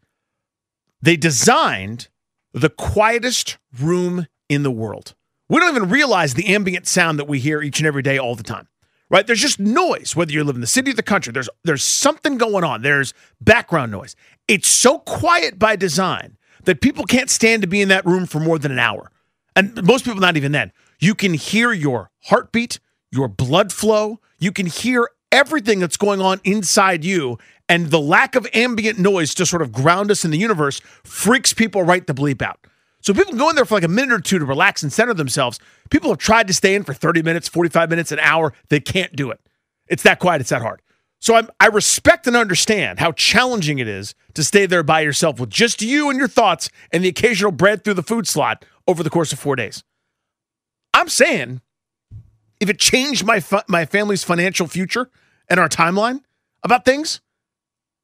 [1.06, 2.08] They designed
[2.52, 5.14] the quietest room in the world.
[5.48, 8.34] We don't even realize the ambient sound that we hear each and every day all
[8.36, 8.68] the time.
[9.12, 9.28] Right?
[9.28, 11.32] There's just noise whether you live in the city or the country.
[11.32, 12.82] There's there's something going on.
[12.82, 14.16] There's background noise.
[14.48, 18.40] It's so quiet by design that people can't stand to be in that room for
[18.40, 19.12] more than an hour.
[19.56, 20.72] And most people not even then.
[21.00, 22.80] You can hear your heartbeat,
[23.12, 27.38] your blood flow, you can hear everything that's going on inside you
[27.68, 31.54] and the lack of ambient noise to sort of ground us in the universe freaks
[31.54, 32.66] people right the bleep out.
[33.02, 34.92] So people can go in there for like a minute or two to relax and
[34.92, 35.60] center themselves.
[35.92, 38.54] People have tried to stay in for 30 minutes, 45 minutes, an hour.
[38.70, 39.40] They can't do it.
[39.88, 40.82] It's that quiet, it's that hard.
[41.20, 45.40] So I'm, I respect and understand how challenging it is to stay there by yourself
[45.40, 49.02] with just you and your thoughts and the occasional bread through the food slot over
[49.02, 49.84] the course of four days.
[50.94, 51.62] I'm saying
[52.60, 55.10] if it changed my fa- my family's financial future
[55.50, 56.22] and our timeline
[56.64, 57.22] about things,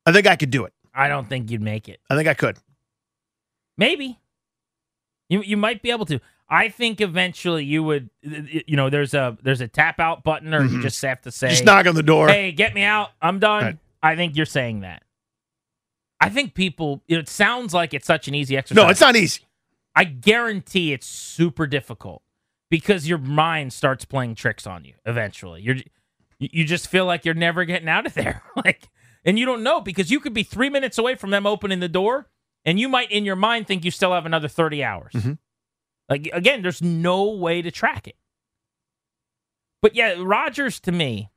[0.05, 0.73] I think I could do it.
[0.93, 1.99] I don't think you'd make it.
[2.09, 2.57] I think I could.
[3.77, 4.19] Maybe.
[5.29, 6.19] You you might be able to.
[6.49, 8.09] I think eventually you would.
[8.21, 10.81] You know, there's a there's a tap out button, or you Mhm.
[10.81, 12.27] just have to say, Just knock on the door.
[12.27, 13.11] Hey, get me out.
[13.21, 13.63] I'm done.
[13.63, 13.77] Right.
[14.03, 15.03] I think you're saying that.
[16.19, 17.01] I think people.
[17.07, 18.83] It sounds like it's such an easy exercise.
[18.83, 19.41] No, it's not easy.
[19.95, 22.21] I guarantee it's super difficult
[22.69, 25.61] because your mind starts playing tricks on you eventually.
[25.61, 25.75] You're
[26.37, 28.43] you you just feel like you're never getting out of there.
[28.65, 28.89] like
[29.25, 31.89] and you don't know because you could be 3 minutes away from them opening the
[31.89, 32.27] door
[32.65, 35.13] and you might in your mind think you still have another 30 hours.
[35.13, 35.37] Mhm.
[36.09, 38.15] Like again, there's no way to track it.
[39.81, 41.29] But yeah, Rodgers to me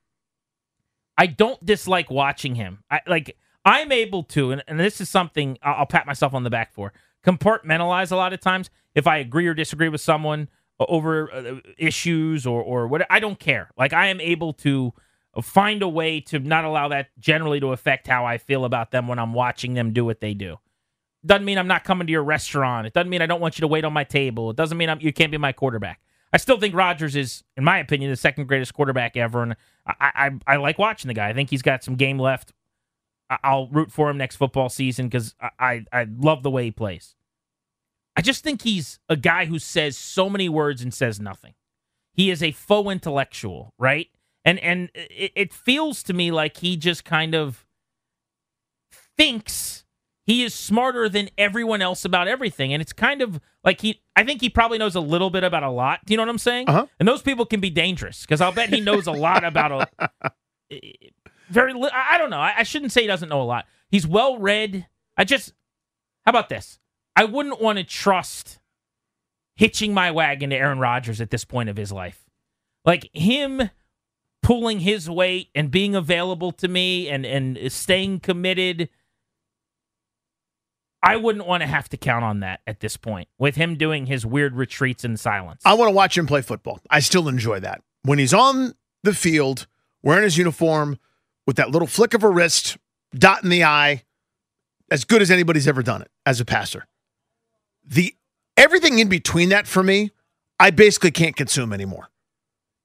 [1.17, 2.83] I don't dislike watching him.
[2.91, 6.43] I like I'm able to, and, and this is something I'll, I'll pat myself on
[6.43, 6.93] the back for.
[7.25, 8.69] Compartmentalize a lot of times.
[8.95, 13.39] If I agree or disagree with someone over uh, issues or or what, I don't
[13.39, 13.71] care.
[13.79, 14.93] Like I am able to
[15.43, 19.09] find a way to not allow that generally to affect how I feel about them
[19.09, 20.59] when I'm watching them do what they do.
[21.27, 22.87] Doesn't mean I'm not coming to your restaurant.
[22.87, 24.51] It doesn't mean I don't want you to wait on my table.
[24.51, 26.01] It doesn't mean I'm, you can't be my quarterback.
[26.33, 29.95] I still think Rodgers is, in my opinion, the second greatest quarterback ever, and I,
[30.47, 31.29] I, I like watching the guy.
[31.29, 32.53] I think he's got some game left.
[33.43, 36.71] I'll root for him next football season because I, I, I love the way he
[36.71, 37.15] plays.
[38.17, 41.55] I just think he's a guy who says so many words and says nothing.
[42.13, 44.09] He is a faux intellectual, right?
[44.45, 47.65] And and it, it feels to me like he just kind of
[49.17, 49.85] thinks
[50.27, 52.73] he is smarter than everyone else about everything.
[52.73, 55.63] And it's kind of like he, I think he probably knows a little bit about
[55.63, 56.01] a lot.
[56.07, 56.69] Do you know what I'm saying?
[56.69, 56.87] Uh-huh.
[56.99, 60.11] And those people can be dangerous because I'll bet he knows a lot about a
[61.51, 62.39] very, li- I don't know.
[62.39, 63.67] I, I shouldn't say he doesn't know a lot.
[63.91, 64.87] He's well read.
[65.17, 65.53] I just,
[66.25, 66.79] how about this?
[67.15, 68.59] I wouldn't want to trust
[69.57, 72.25] hitching my wagon to Aaron Rodgers at this point of his life.
[72.85, 73.71] Like him
[74.45, 78.91] pulling his weight and being available to me and, and staying committed.
[81.03, 84.07] I wouldn't want to have to count on that at this point with him doing
[84.07, 85.63] his weird retreats in silence.
[85.65, 86.81] I want to watch him play football.
[86.91, 87.83] I still enjoy that.
[88.03, 89.67] When he's on the field
[90.03, 90.99] wearing his uniform
[91.47, 92.77] with that little flick of a wrist,
[93.15, 94.03] dot in the eye,
[94.91, 96.87] as good as anybody's ever done it as a passer.
[97.83, 98.15] The
[98.59, 100.11] everything in between that for me,
[100.61, 102.09] I basically can't consume anymore.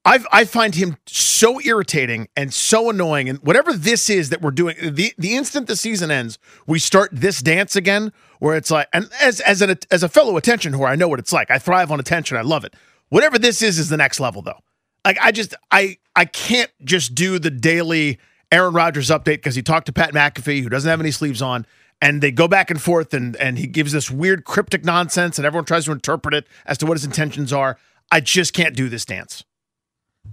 [0.06, 3.30] I I find him so irritating and so annoying.
[3.30, 7.10] And whatever this is that we're doing, the the instant the season ends, we start
[7.14, 10.90] this dance again, where it's like, and as as an as a fellow attention whore,
[10.90, 11.52] I know what it's like.
[11.52, 12.38] I thrive on attention.
[12.38, 12.76] I love it.
[13.10, 14.60] Whatever this is, is the next level though.
[15.06, 18.20] Like I just I I can't just do the daily
[18.52, 21.66] Aaron Rodgers update because he talked to Pat McAfee, who doesn't have any sleeves on,
[22.02, 25.46] and they go back and forth, and and he gives this weird cryptic nonsense, and
[25.46, 27.78] everyone tries to interpret it as to what his intentions are.
[28.12, 29.44] I just can't do this dance.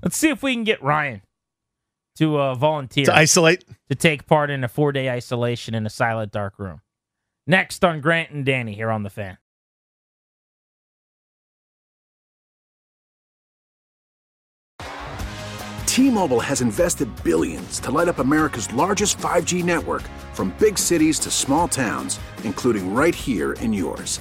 [0.03, 1.23] Let's see if we can get Ryan
[2.17, 3.65] to uh, volunteer To isolate?
[3.89, 6.81] to take part in a four day isolation in a silent dark room.
[7.47, 9.39] Next on Grant and Danny here on the fan.
[15.87, 20.03] T-Mobile has invested billions to light up America's largest 5G network
[20.35, 24.21] from big cities to small towns, including right here in yours.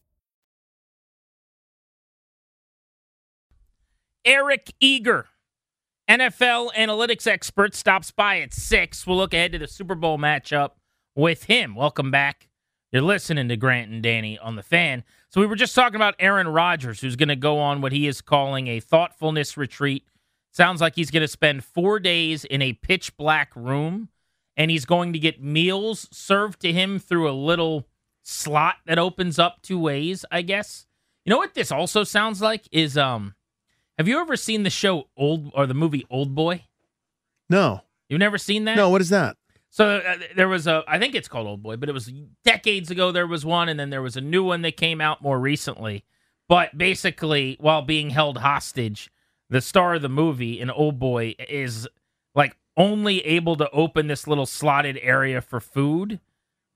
[4.23, 5.25] Eric Eager,
[6.07, 9.07] NFL analytics expert, stops by at six.
[9.07, 10.71] We'll look ahead to the Super Bowl matchup
[11.15, 11.73] with him.
[11.73, 12.47] Welcome back.
[12.91, 15.03] You're listening to Grant and Danny on the fan.
[15.29, 18.05] So we were just talking about Aaron Rodgers, who's going to go on what he
[18.05, 20.03] is calling a thoughtfulness retreat.
[20.51, 24.09] Sounds like he's going to spend four days in a pitch black room,
[24.55, 27.87] and he's going to get meals served to him through a little
[28.21, 30.25] slot that opens up two ways.
[30.29, 30.85] I guess.
[31.25, 33.33] You know what this also sounds like is um.
[34.01, 36.63] Have you ever seen the show Old or the movie Old Boy?
[37.51, 37.81] No.
[38.09, 38.75] You've never seen that?
[38.75, 39.37] No, what is that?
[39.69, 42.11] So uh, there was a, I think it's called Old Boy, but it was
[42.43, 43.11] decades ago.
[43.11, 46.03] There was one, and then there was a new one that came out more recently.
[46.49, 49.11] But basically, while being held hostage,
[49.51, 51.87] the star of the movie, an Old Boy, is
[52.33, 56.19] like only able to open this little slotted area for food,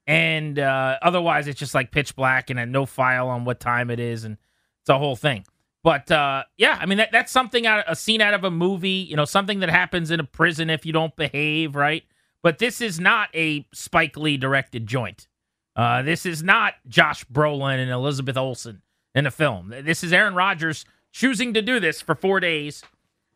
[0.05, 3.89] and uh, otherwise it's just like pitch black and a no file on what time
[3.89, 4.38] it is, and
[4.82, 5.43] it's a whole thing.
[5.86, 9.05] But uh, yeah, I mean that that's something out a scene out of a movie,
[9.07, 12.03] you know, something that happens in a prison if you don't behave, right?
[12.41, 15.27] But this is not a Spike Lee directed joint.
[15.75, 18.81] Uh, this is not Josh Brolin and Elizabeth Olsen
[19.13, 19.71] in a film.
[19.83, 22.81] This is Aaron Rodgers choosing to do this for four days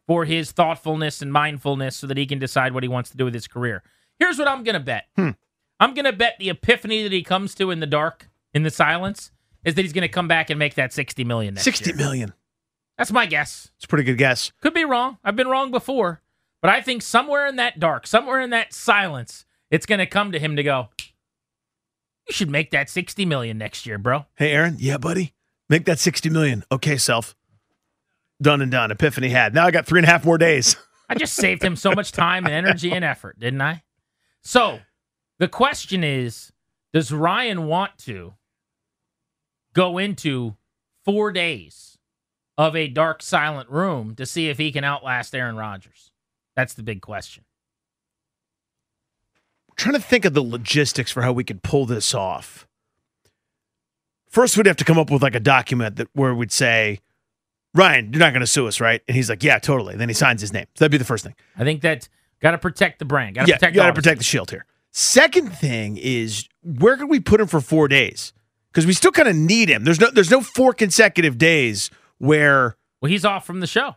[0.07, 3.25] for his thoughtfulness and mindfulness so that he can decide what he wants to do
[3.25, 3.83] with his career.
[4.17, 5.05] Here's what I'm going to bet.
[5.15, 5.31] Hmm.
[5.79, 8.71] I'm going to bet the epiphany that he comes to in the dark, in the
[8.71, 9.29] silence,
[9.63, 11.97] is that he's going to come back and make that 60 million next Sixty year.
[11.97, 12.33] million.
[12.97, 13.69] That's my guess.
[13.77, 14.51] It's a pretty good guess.
[14.61, 15.17] Could be wrong.
[15.23, 16.21] I've been wrong before.
[16.61, 20.31] But I think somewhere in that dark, somewhere in that silence, it's going to come
[20.33, 20.89] to him to go,
[22.27, 24.25] you should make that 60 million next year, bro.
[24.35, 24.75] Hey, Aaron.
[24.79, 25.33] Yeah, buddy.
[25.69, 26.63] Make that 60 million.
[26.71, 27.35] Okay, self.
[28.41, 28.91] Done and done.
[28.91, 29.53] Epiphany had.
[29.53, 30.75] Now I got three and a half more days.
[31.09, 33.83] I just saved him so much time and energy and effort, didn't I?
[34.41, 34.79] So
[35.39, 36.51] the question is
[36.93, 38.33] Does Ryan want to
[39.73, 40.55] go into
[41.05, 41.97] four days
[42.57, 46.11] of a dark, silent room to see if he can outlast Aaron Rodgers?
[46.55, 47.43] That's the big question.
[49.77, 52.67] trying to think of the logistics for how we could pull this off.
[54.27, 56.99] First, we'd have to come up with like a document that where we'd say,
[57.73, 59.01] Ryan, you're not going to sue us, right?
[59.07, 59.95] And he's like, Yeah, totally.
[59.95, 60.65] Then he signs his name.
[60.75, 61.35] So that'd be the first thing.
[61.57, 62.09] I think that
[62.41, 63.35] got to protect the brand.
[63.35, 63.75] Got to yeah, protect.
[63.75, 64.65] you got to protect the shield here.
[64.91, 68.33] Second thing is where could we put him for four days?
[68.71, 69.83] Because we still kind of need him.
[69.83, 71.89] There's no there's no four consecutive days
[72.19, 73.95] where Well, he's off from the show.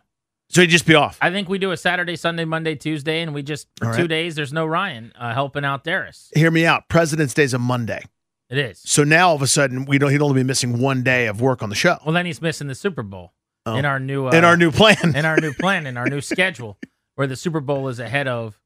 [0.49, 1.17] so he'd just be off.
[1.21, 4.01] I think we do a Saturday, Sunday, Monday, Tuesday, and we just for All two
[4.01, 4.09] right.
[4.09, 4.35] days.
[4.35, 6.31] There's no Ryan uh, helping out Darius.
[6.35, 6.89] Hear me out.
[6.89, 8.01] President's Day's a Monday.
[8.49, 8.81] It is.
[8.85, 11.39] So now all of a sudden we don't he'd only be missing one day of
[11.41, 11.97] work on the show.
[12.05, 13.33] Well, then he's missing the Super Bowl
[13.65, 13.75] Oh.
[13.77, 15.15] in our new uh, In our new plan.
[15.15, 16.77] in our new plan in our new schedule,
[17.15, 18.59] where the Super Bowl is ahead of.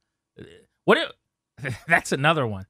[0.86, 0.98] What
[1.62, 2.66] if that's another one?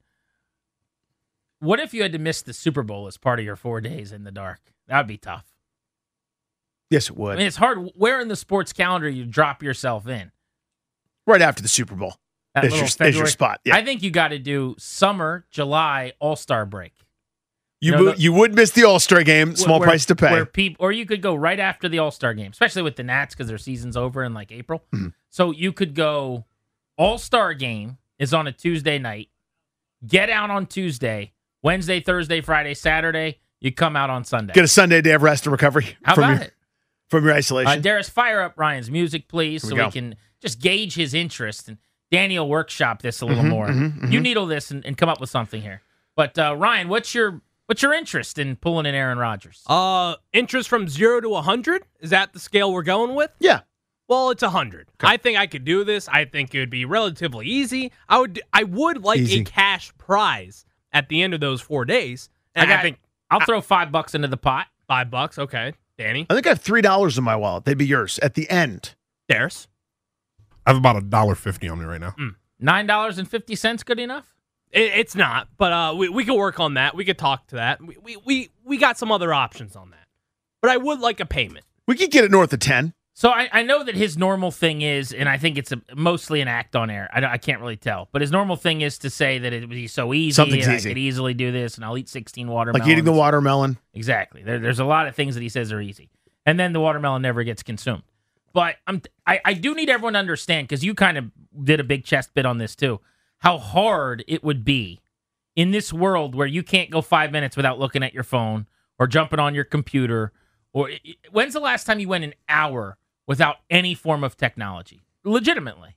[1.60, 4.12] What if you had to miss the Super Bowl as part of your four days
[4.12, 4.60] in the dark?
[4.88, 5.46] That'd be tough.
[6.90, 7.34] Yes, it would.
[7.34, 7.90] I mean, it's hard.
[7.96, 10.32] Where in the sports calendar you drop yourself in?
[11.26, 12.14] right after the Super Bowl.
[12.56, 13.60] That Is your, is your spot.
[13.66, 13.76] Yeah.
[13.76, 16.94] I think you got to do summer, July, All Star break.
[17.82, 20.32] you know, the- you would miss the All Star game, small where- price to pay.
[20.32, 22.98] Where peop- or you could go right after the All Star game, especially with Mm-hmm.
[23.08, 24.84] the Nats because their season's over in like April.
[25.30, 26.46] So you could go
[26.98, 29.28] All Star game, is on a Tuesday night.
[30.08, 31.34] Get out on Tuesday,
[31.68, 33.40] Wednesday, Thursday, Friday, Saturday.
[33.60, 34.54] You come out on Sunday.
[34.54, 36.54] Get a Sunday day of rest and recovery How from about your it?
[37.10, 37.72] from your isolation.
[37.72, 41.14] Uh, Darius, fire up Ryan's music, please, Here so we we, can just gauge his
[41.14, 41.68] interest.
[41.68, 41.78] And
[42.10, 43.68] Daniel workshop this a little Mhm, more.
[43.68, 44.24] mhm, You mhm.
[44.24, 45.82] needle this and, and come up with something here.
[46.16, 49.62] But uh, Ryan, what's your what's your interest in pulling in Aaron Rodgers?
[49.68, 51.84] Uh, interest from zero to 100?
[52.00, 53.32] Is that the scale we're going with?
[53.40, 53.62] Yeah.
[54.08, 54.88] Well, it's 100.
[55.02, 56.08] I think I could do this.
[56.08, 57.92] I think it would be relatively easy.
[58.08, 59.42] I would I would like Easy.
[59.42, 60.64] a cash prize
[60.98, 62.30] at the end of those 4 days.
[62.56, 64.68] I And I, got- think I'll throw five bucks into the pot.
[64.88, 65.74] 5 bucks, okay.
[65.98, 67.66] Danny, I think I have three dollars in my wallet.
[67.66, 68.94] They'd be yours at the end.
[69.28, 69.68] Darius.
[70.66, 72.14] I have about a dollar fifty on me right now.
[72.60, 74.36] Nine dollars and fifty cents, good enough.
[74.72, 76.94] It, it's not, but uh, we, we could work on that.
[76.96, 77.82] We could talk to that.
[77.82, 80.06] We, we, we, we got some other options on that.
[80.62, 81.66] But I would like a payment.
[81.88, 82.94] We could get it north of ten.
[83.20, 86.40] So I, I know that his normal thing is, and I think it's a, mostly
[86.40, 87.10] an act on air.
[87.12, 89.72] I, I can't really tell, but his normal thing is to say that it would
[89.72, 90.90] be so easy, Something's and easy.
[90.90, 92.86] I could easily do this, and I'll eat sixteen watermelons.
[92.86, 93.80] Like eating the watermelon.
[93.96, 94.44] Exactly.
[94.44, 96.12] There, there's a lot of things that he says are easy,
[96.46, 98.04] and then the watermelon never gets consumed.
[98.54, 101.32] But I'm, I, I do need everyone to understand because you kind of
[101.64, 103.00] did a big chest bit on this too.
[103.40, 105.02] How hard it would be
[105.56, 108.68] in this world where you can't go five minutes without looking at your phone
[109.00, 110.34] or jumping on your computer.
[110.72, 110.92] Or
[111.32, 115.04] when's the last time you went an hour without any form of technology?
[115.24, 115.96] Legitimately,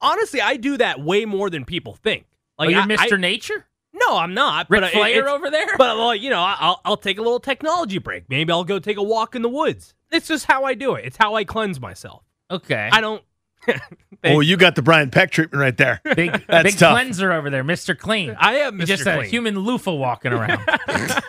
[0.00, 2.24] Honestly, I do that way more than people think.
[2.58, 3.14] Oh, like oh, you're I- Mr.
[3.14, 4.70] I- Nature, No, I'm not.
[4.70, 5.76] Ric but it- Flair it's- over there.
[5.76, 8.28] But well, you know, I'll I'll take a little technology break.
[8.28, 9.94] Maybe I'll go take a walk in the woods.
[10.12, 11.04] It's just how I do it.
[11.04, 12.22] It's how I cleanse myself.
[12.50, 13.22] okay, I don't.
[14.24, 16.00] Oh, you got the Brian Peck treatment right there.
[16.16, 16.96] big That's big tough.
[16.98, 18.34] cleanser over there, Mister Clean.
[18.38, 18.86] I am Mr.
[18.86, 20.60] just a human loofah walking around.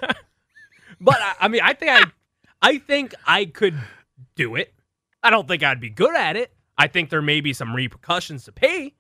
[1.02, 2.04] But I, I mean, I think I,
[2.62, 3.76] I think I could
[4.40, 4.74] do it.
[5.22, 6.54] I don't think I'd be good at it.
[6.78, 8.94] I think there may be some repercussions to pay,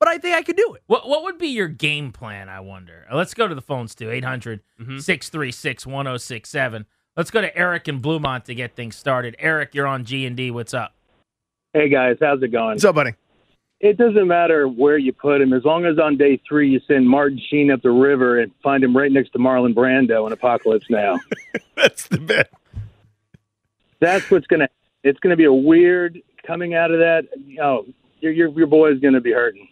[0.00, 0.82] but I think I could do it.
[0.86, 2.48] What what would be your game plan?
[2.48, 3.06] I wonder.
[3.12, 4.10] Uh, Let's go to the phones too.
[4.10, 4.98] 800 Mm-hmm.
[4.98, 6.86] 636 1067.
[7.16, 9.36] Let's go to Eric in Bluemont to get things started.
[9.38, 10.50] Eric, you're on G and D.
[10.50, 10.94] What's up?
[11.74, 12.70] Hey guys, how's it going?
[12.76, 13.12] What's up, buddy?
[13.80, 17.06] It doesn't matter where you put him, as long as on day three you send
[17.06, 20.86] Martin Sheen up the river and find him right next to Marlon Brando in Apocalypse
[20.88, 21.20] Now.
[21.76, 22.50] That's the bit.
[24.04, 24.68] That's what's gonna.
[25.02, 27.26] It's gonna be a weird coming out of that.
[27.62, 27.86] Oh,
[28.20, 29.68] your your your boy's gonna be hurting.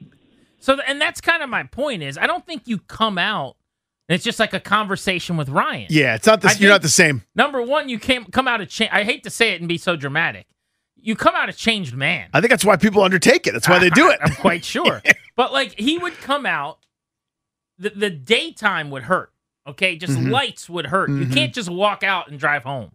[0.59, 2.03] So, and that's kind of my point.
[2.03, 3.57] Is I don't think you come out.
[4.09, 5.87] and It's just like a conversation with Ryan.
[5.91, 7.23] Yeah, it's not the I you're not the same.
[7.35, 8.91] Number one, you came come out a change.
[8.93, 10.47] I hate to say it and be so dramatic.
[11.05, 12.29] You come out a changed man.
[12.33, 13.53] I think that's why people undertake it.
[13.53, 14.19] That's why they do it.
[14.23, 15.03] I'm quite sure.
[15.37, 16.79] but like he would come out,
[17.79, 19.31] the the daytime would hurt.
[19.67, 20.31] Okay, just Mhm.
[20.31, 21.09] lights would hurt.
[21.11, 21.35] You Mhm.
[21.35, 22.93] can't just walk out and drive home.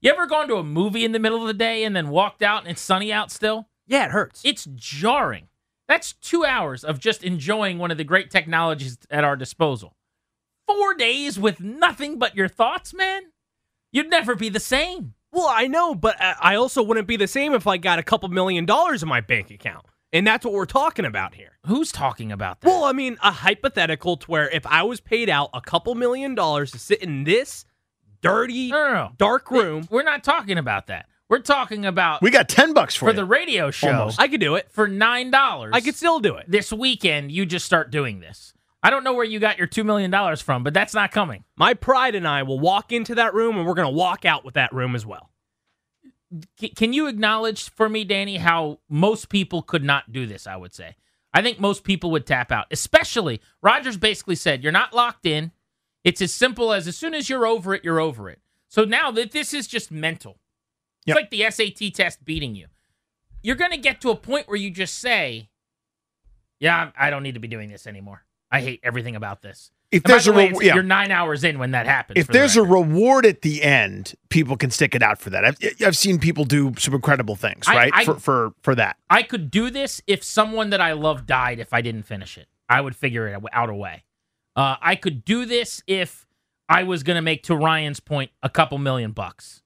[0.00, 2.42] You ever gone to a movie in the middle of the day and then walked
[2.42, 3.68] out and it's sunny out still?
[3.86, 4.42] Yeah, it hurts.
[4.44, 5.48] It's jarring.
[5.88, 9.96] That's two hours of just enjoying one of the great technologies at our disposal.
[10.66, 13.22] Four days with nothing but your thoughts, man.
[13.92, 15.14] You'd never be the same.
[15.32, 18.28] Well, I know, but I also wouldn't be the same if I got a couple
[18.28, 19.86] million dollars in my bank account.
[20.12, 21.58] And that's what we're talking about here.
[21.66, 22.68] Who's talking about that?
[22.68, 26.34] Well, I mean, a hypothetical to where if I was paid out a couple million
[26.34, 27.64] dollars to sit in this
[28.26, 29.10] dirty, No, no, no.
[29.16, 31.06] dark room, We're not talking about that.
[31.28, 33.16] We're talking about We got ten bucks for, for you.
[33.16, 34.20] the radio show Almost.
[34.20, 34.70] I could do it.
[34.70, 35.72] for nine dollars.
[35.74, 36.44] I could still do it.
[36.48, 37.32] this weekend.
[37.32, 38.52] You just start doing this.
[38.82, 41.42] I don't know where you got your two million dollars from, but that's not coming.
[41.56, 44.44] My pride and I will walk into that room and we're going to walk out
[44.44, 45.30] with that room as well.
[46.60, 50.46] C- can you acknowledge for me, Danny, how most people could not do this?
[50.46, 50.94] I would say.
[51.34, 52.66] I think most people would tap out.
[52.70, 55.50] Especially Rodgers basically said, "You're not locked in.
[56.06, 59.10] It's as simple as as soon as you're over it, you're over it." So now
[59.12, 60.38] that this is just mental,
[61.00, 61.16] it's Yep.
[61.16, 62.66] like the SAT test beating you.
[63.42, 65.50] You're going to get to a point where you just say,
[66.58, 68.24] "Yeah, I'm- don't need to be doing this anymore.
[68.50, 70.74] I hate everything about this." If And there's the a way, re- yeah.
[70.74, 72.18] you're nine hours in when that happens.
[72.18, 75.30] if for the there's a reward at the end, people can stick it out for
[75.30, 75.44] that.
[75.44, 77.92] I've, I've seen people do some incredible things, I- right?
[77.94, 78.96] I- for, for for that.
[79.08, 82.48] I could do this if someone that I love died if I didn't finish it.
[82.68, 84.02] I would figure it out a way.
[84.56, 86.26] Uh, I could do this if
[86.68, 89.62] I was going to make, to Ryan's point, a couple million bucks.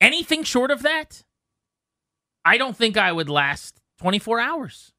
[0.00, 1.24] Anything short of that,
[2.44, 4.92] I don't think I would last 24 hours.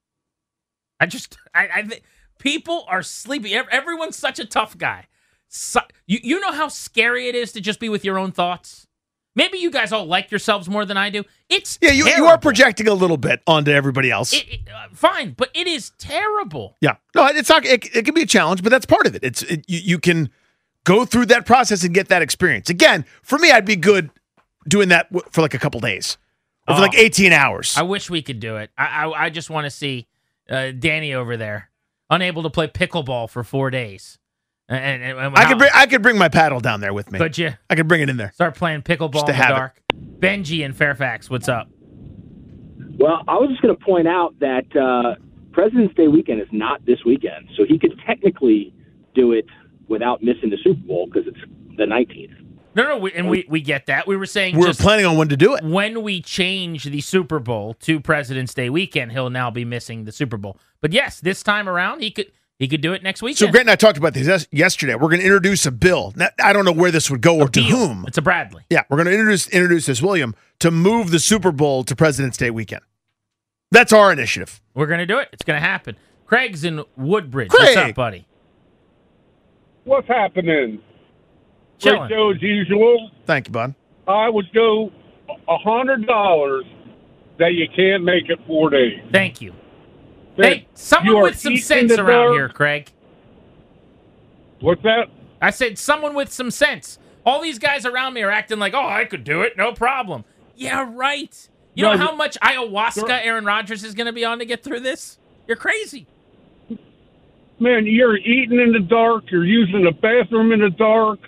[1.00, 2.02] I just, I, I think
[2.40, 3.54] people are sleepy.
[3.54, 5.08] Everyone's such a tough guy.
[5.48, 8.88] So, you, you know how scary it is to just be with your own thoughts?
[9.36, 11.24] Maybe you guys all like yourselves more than I do.
[11.50, 14.32] It's Yeah, you, you are projecting a little bit onto everybody else.
[14.34, 16.78] It, it- uh, fine, but it is terrible.
[16.82, 17.66] yeah, no, it's not.
[17.66, 19.24] It, it can be a challenge, but that's part of it.
[19.24, 20.30] It's it, you, you can
[20.86, 22.70] go through that process and get that experience.
[22.70, 24.10] Again, for me, I'd be good
[24.68, 26.18] doing that w- for like a couple days
[26.68, 26.84] or for Oh.
[26.84, 27.76] like eighteen hours.
[27.78, 28.70] I wish we could do it.
[28.78, 30.08] I I, I just want to see
[30.50, 31.70] uh, Danny over there,
[32.10, 34.18] unable to play pickleball for four days.
[34.68, 37.20] And, and, and I could bring I could bring my paddle down there with me.
[37.20, 37.54] Could you?
[37.70, 38.32] I could bring it in there.
[38.34, 39.54] start playing pickleball Just in the have it.
[39.54, 39.82] dark.
[40.20, 41.70] Benji in Fairfax, what's up?
[42.98, 45.16] Well, I was just going to point out that uh,
[45.52, 48.74] President's Day weekend is not this weekend, so he could technically
[49.14, 49.46] do it
[49.88, 51.40] without missing the Super Bowl because it's
[51.78, 52.46] the 19th.
[52.76, 54.06] No, no, we, and we, we get that.
[54.06, 55.64] We were saying we're just planning on when to do it.
[55.64, 60.12] when we change the Super Bowl to President's Day weekend, he'll now be missing the
[60.12, 60.58] Super Bowl.
[60.82, 63.38] But yes, this time around, he could he could do it next week.
[63.38, 64.96] So Grant and I talked about this yesterday.
[64.96, 66.14] We're going to introduce a bill.
[66.16, 68.06] Now, I don't know where this would go or to whom.
[68.08, 68.64] It's a Bradley.
[68.70, 72.38] Yeah, we're going to introduce introduce this William to move the Super Bowl to President's
[72.38, 72.82] Day weekend.
[73.72, 74.62] That's our initiative.
[74.74, 75.30] We're gonna do it.
[75.34, 75.98] It's gonna happen.
[76.26, 77.52] Craig's in Woodbridge.
[77.52, 78.26] What's up, buddy?
[79.84, 80.82] What's happening?
[81.80, 82.08] Chilling.
[82.08, 83.12] Great show as usual.
[83.26, 83.76] Thank you, bud.
[84.08, 84.92] I would go
[85.48, 86.66] a hundred dollars
[87.38, 89.02] that you can't make it four days.
[89.12, 89.54] Thank you.
[90.38, 92.34] That Hey, someone with some sense around dark.
[92.34, 92.92] here, Craig.
[94.60, 95.08] What's that?
[95.42, 96.98] I said someone with some sense.
[97.26, 100.26] All these guys around me are acting like, oh, I could do it, no problem.
[100.56, 101.50] Yeah, right.
[101.74, 104.64] You No, know how much ayahuasca Aaron Rodgers is going to be on to get
[104.64, 105.18] through this?
[105.48, 106.08] You're crazy.
[107.60, 109.32] Man, you're eating in the dark.
[109.32, 111.20] You're using the bathroom in the dark.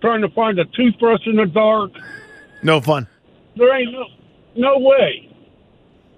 [0.00, 1.92] Trying to find a toothbrush in the dark.
[2.62, 3.06] No fun.
[3.56, 4.06] There ain't no
[4.56, 5.33] no way.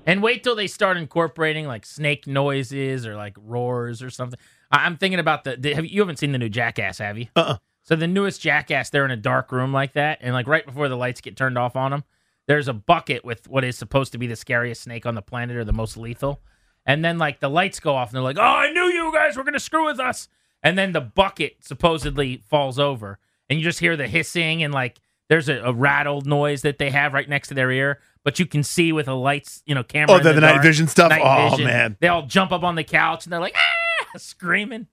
[0.07, 4.38] And wait till they start incorporating like snake noises or like roars or something.
[4.70, 5.57] I- I'm thinking about the.
[5.57, 7.26] the have you, you haven't seen the new Jackass, have you?
[7.36, 7.59] Uh-uh.
[7.82, 10.88] So the newest Jackass, they're in a dark room like that, and like right before
[10.88, 12.04] the lights get turned off on them,
[12.48, 15.57] there's a bucket with what is supposed to be the scariest snake on the planet
[15.57, 16.40] or the most lethal.
[16.84, 19.36] And then like the lights go off, and they're like, "Oh, I knew you guys
[19.36, 20.28] were gonna screw with us."
[20.62, 24.98] And then the bucket supposedly falls over, and you just hear the hissing and like
[25.28, 28.45] there's a, a rattled noise that they have right next to their ear, but you
[28.45, 30.14] can see with a lights, you know, camera.
[30.14, 31.11] Oh, in the- the night dark, vision stuff?
[31.11, 31.64] night Oh, vision.
[31.64, 31.97] man.
[32.01, 34.89] They all jump up on the couch and they're like, ah, screaming.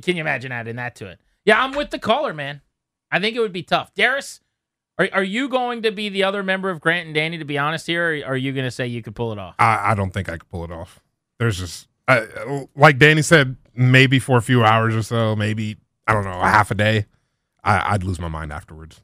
[0.00, 1.18] Can you imagine adding that to it?
[1.44, 2.60] Yeah, I'm with the caller, man.
[3.10, 3.92] I think it would be tough.
[3.94, 4.40] Darius,
[4.96, 7.58] are, are you going to be the other member of Grant and Danny, to be
[7.58, 9.56] honest here, or are you going to say you could pull it off?
[9.58, 11.00] I, I don't think I could pull it off.
[11.40, 16.12] There's just, I, like Danny said, maybe for a few hours or so, maybe I
[16.12, 17.06] don't know, a half a day.
[17.64, 19.02] I, I'd lose my mind afterwards.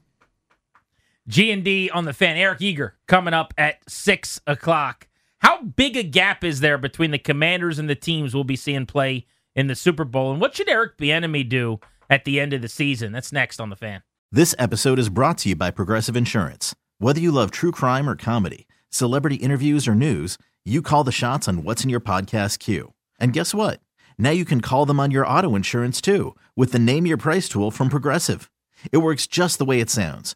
[1.29, 2.37] G and D on the fan.
[2.37, 5.07] Eric Eager coming up at six o'clock.
[5.37, 8.87] How big a gap is there between the Commanders and the teams we'll be seeing
[8.87, 10.31] play in the Super Bowl?
[10.31, 13.11] And what should Eric Bieniemy do at the end of the season?
[13.11, 14.01] That's next on the fan.
[14.31, 16.75] This episode is brought to you by Progressive Insurance.
[16.97, 21.47] Whether you love true crime or comedy, celebrity interviews or news, you call the shots
[21.47, 22.93] on what's in your podcast queue.
[23.19, 23.81] And guess what?
[24.17, 27.47] Now you can call them on your auto insurance too with the Name Your Price
[27.47, 28.49] tool from Progressive.
[28.91, 30.35] It works just the way it sounds.